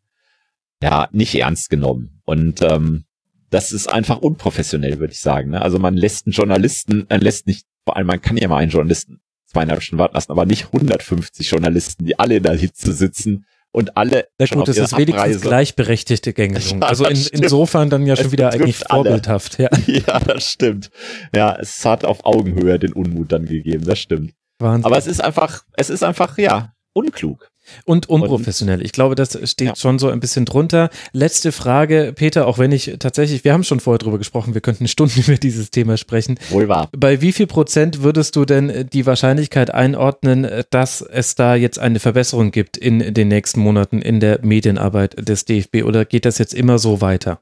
[0.82, 2.22] ja, nicht ernst genommen.
[2.24, 3.04] Und ähm,
[3.50, 5.50] das ist einfach unprofessionell, würde ich sagen.
[5.50, 5.60] Ne?
[5.60, 8.70] Also man lässt einen Journalisten, man lässt nicht, vor allem man kann ja mal einen
[8.70, 13.44] Journalisten zweieinhalb Stunden warten lassen, aber nicht 150 Journalisten, die alle in der Hitze sitzen
[13.72, 15.40] und alle Na gut, das ist wenigstens Abreise.
[15.40, 16.62] gleichberechtigte Gängelung.
[16.80, 19.58] Ja, also in, insofern dann ja schon es wieder eigentlich vorbildhaft.
[19.58, 19.70] Ja.
[19.86, 20.90] ja, das stimmt.
[21.34, 24.34] Ja, es hat auf Augenhöhe den Unmut dann gegeben, das stimmt.
[24.58, 24.84] Wahnsinn.
[24.84, 27.48] Aber es ist einfach, es ist einfach, ja, unklug.
[27.84, 28.82] Und unprofessionell.
[28.84, 29.76] Ich glaube, das steht ja.
[29.76, 30.90] schon so ein bisschen drunter.
[31.12, 34.88] Letzte Frage, Peter, auch wenn ich tatsächlich, wir haben schon vorher drüber gesprochen, wir könnten
[34.88, 36.38] Stunden über dieses Thema sprechen.
[36.50, 36.88] Wohl wahr.
[36.96, 42.00] Bei wie viel Prozent würdest du denn die Wahrscheinlichkeit einordnen, dass es da jetzt eine
[42.00, 46.54] Verbesserung gibt in den nächsten Monaten in der Medienarbeit des DFB oder geht das jetzt
[46.54, 47.40] immer so weiter?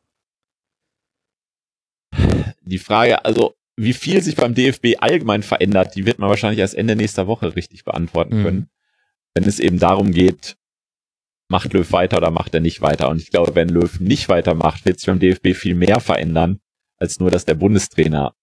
[2.62, 6.74] Die Frage, also wie viel sich beim DFB allgemein verändert, die wird man wahrscheinlich erst
[6.74, 8.44] Ende nächster Woche richtig beantworten mhm.
[8.44, 8.70] können
[9.34, 10.56] wenn es eben darum geht,
[11.48, 13.08] macht Löw weiter oder macht er nicht weiter.
[13.08, 16.60] Und ich glaube, wenn Löw nicht weitermacht, wird sich beim DFB viel mehr verändern,
[16.96, 18.34] als nur, dass der Bundestrainer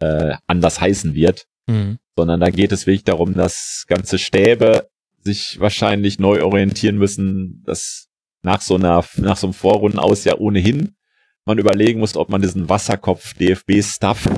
[0.00, 1.46] äh, anders heißen wird.
[1.66, 1.98] Mhm.
[2.16, 4.88] Sondern da geht es wirklich darum, dass ganze Stäbe
[5.20, 8.08] sich wahrscheinlich neu orientieren müssen, dass
[8.42, 10.96] nach so einer, nach so einem Vorrunden aus ja ohnehin
[11.44, 14.28] man überlegen muss, ob man diesen Wasserkopf DFB-Stuff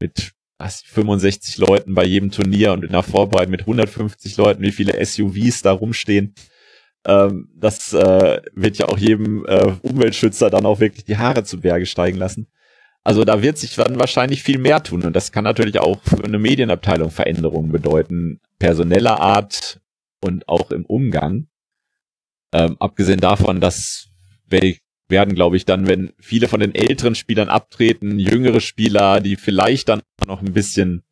[0.00, 4.72] mit was, 65 Leuten bei jedem Turnier und in der Vorbereitung mit 150 Leuten, wie
[4.72, 6.34] viele SUVs da rumstehen.
[7.06, 11.60] Ähm, das äh, wird ja auch jedem äh, Umweltschützer dann auch wirklich die Haare zu
[11.60, 12.48] Berge steigen lassen.
[13.04, 16.22] Also da wird sich dann wahrscheinlich viel mehr tun und das kann natürlich auch für
[16.22, 19.80] eine Medienabteilung Veränderungen bedeuten, personeller Art
[20.20, 21.46] und auch im Umgang.
[22.52, 24.08] Ähm, abgesehen davon, dass
[25.08, 29.88] werden, glaube ich, dann, wenn viele von den älteren Spielern abtreten, jüngere Spieler, die vielleicht
[29.88, 31.02] dann noch ein bisschen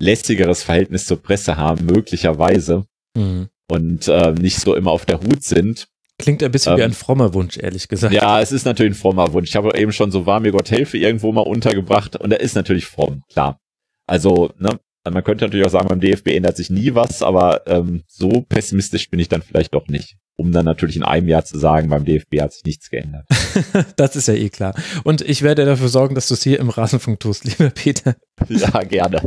[0.00, 2.86] lässigeres Verhältnis zur Presse haben, möglicherweise,
[3.16, 3.48] mhm.
[3.68, 5.88] und äh, nicht so immer auf der Hut sind.
[6.18, 8.14] Klingt ein bisschen ähm, wie ein frommer Wunsch, ehrlich gesagt.
[8.14, 9.50] Ja, es ist natürlich ein frommer Wunsch.
[9.50, 12.54] Ich habe eben schon so war mir Gott helfe irgendwo mal untergebracht und er ist
[12.54, 13.58] natürlich fromm, klar.
[14.06, 14.78] Also, ne,
[15.12, 19.10] man könnte natürlich auch sagen, beim DFB ändert sich nie was, aber ähm, so pessimistisch
[19.10, 22.04] bin ich dann vielleicht doch nicht um dann natürlich in einem Jahr zu sagen, beim
[22.04, 23.26] DFB hat sich nichts geändert.
[23.96, 24.74] das ist ja eh klar.
[25.04, 28.16] Und ich werde dafür sorgen, dass du es hier im Rasenfunk tust, lieber Peter.
[28.48, 29.22] Ja, gerne.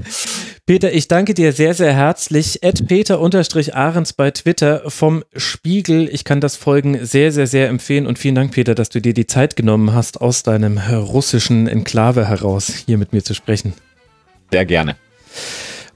[0.66, 2.62] Peter, ich danke dir sehr, sehr herzlich.
[2.62, 6.10] Ed Peter-Ahrens bei Twitter vom Spiegel.
[6.12, 8.06] Ich kann das Folgen sehr, sehr, sehr empfehlen.
[8.06, 12.28] Und vielen Dank, Peter, dass du dir die Zeit genommen hast, aus deinem russischen Enklave
[12.28, 13.74] heraus hier mit mir zu sprechen.
[14.52, 14.98] Sehr gerne.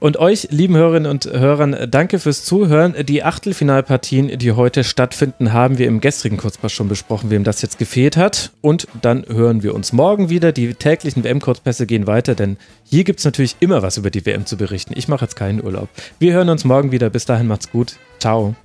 [0.02, 2.96] Und euch, lieben Hörerinnen und Hörern, danke fürs Zuhören.
[3.06, 7.78] Die Achtelfinalpartien, die heute stattfinden, haben wir im gestrigen Kurzpass schon besprochen, wem das jetzt
[7.78, 8.50] gefehlt hat.
[8.62, 10.50] Und dann hören wir uns morgen wieder.
[10.50, 14.44] Die täglichen WM-Kurzpässe gehen weiter, denn hier gibt es natürlich immer was über die WM
[14.44, 14.92] zu berichten.
[14.96, 15.88] Ich mache jetzt keinen Urlaub.
[16.18, 17.08] Wir hören uns morgen wieder.
[17.08, 17.94] Bis dahin macht's gut.
[18.18, 18.56] Ciao.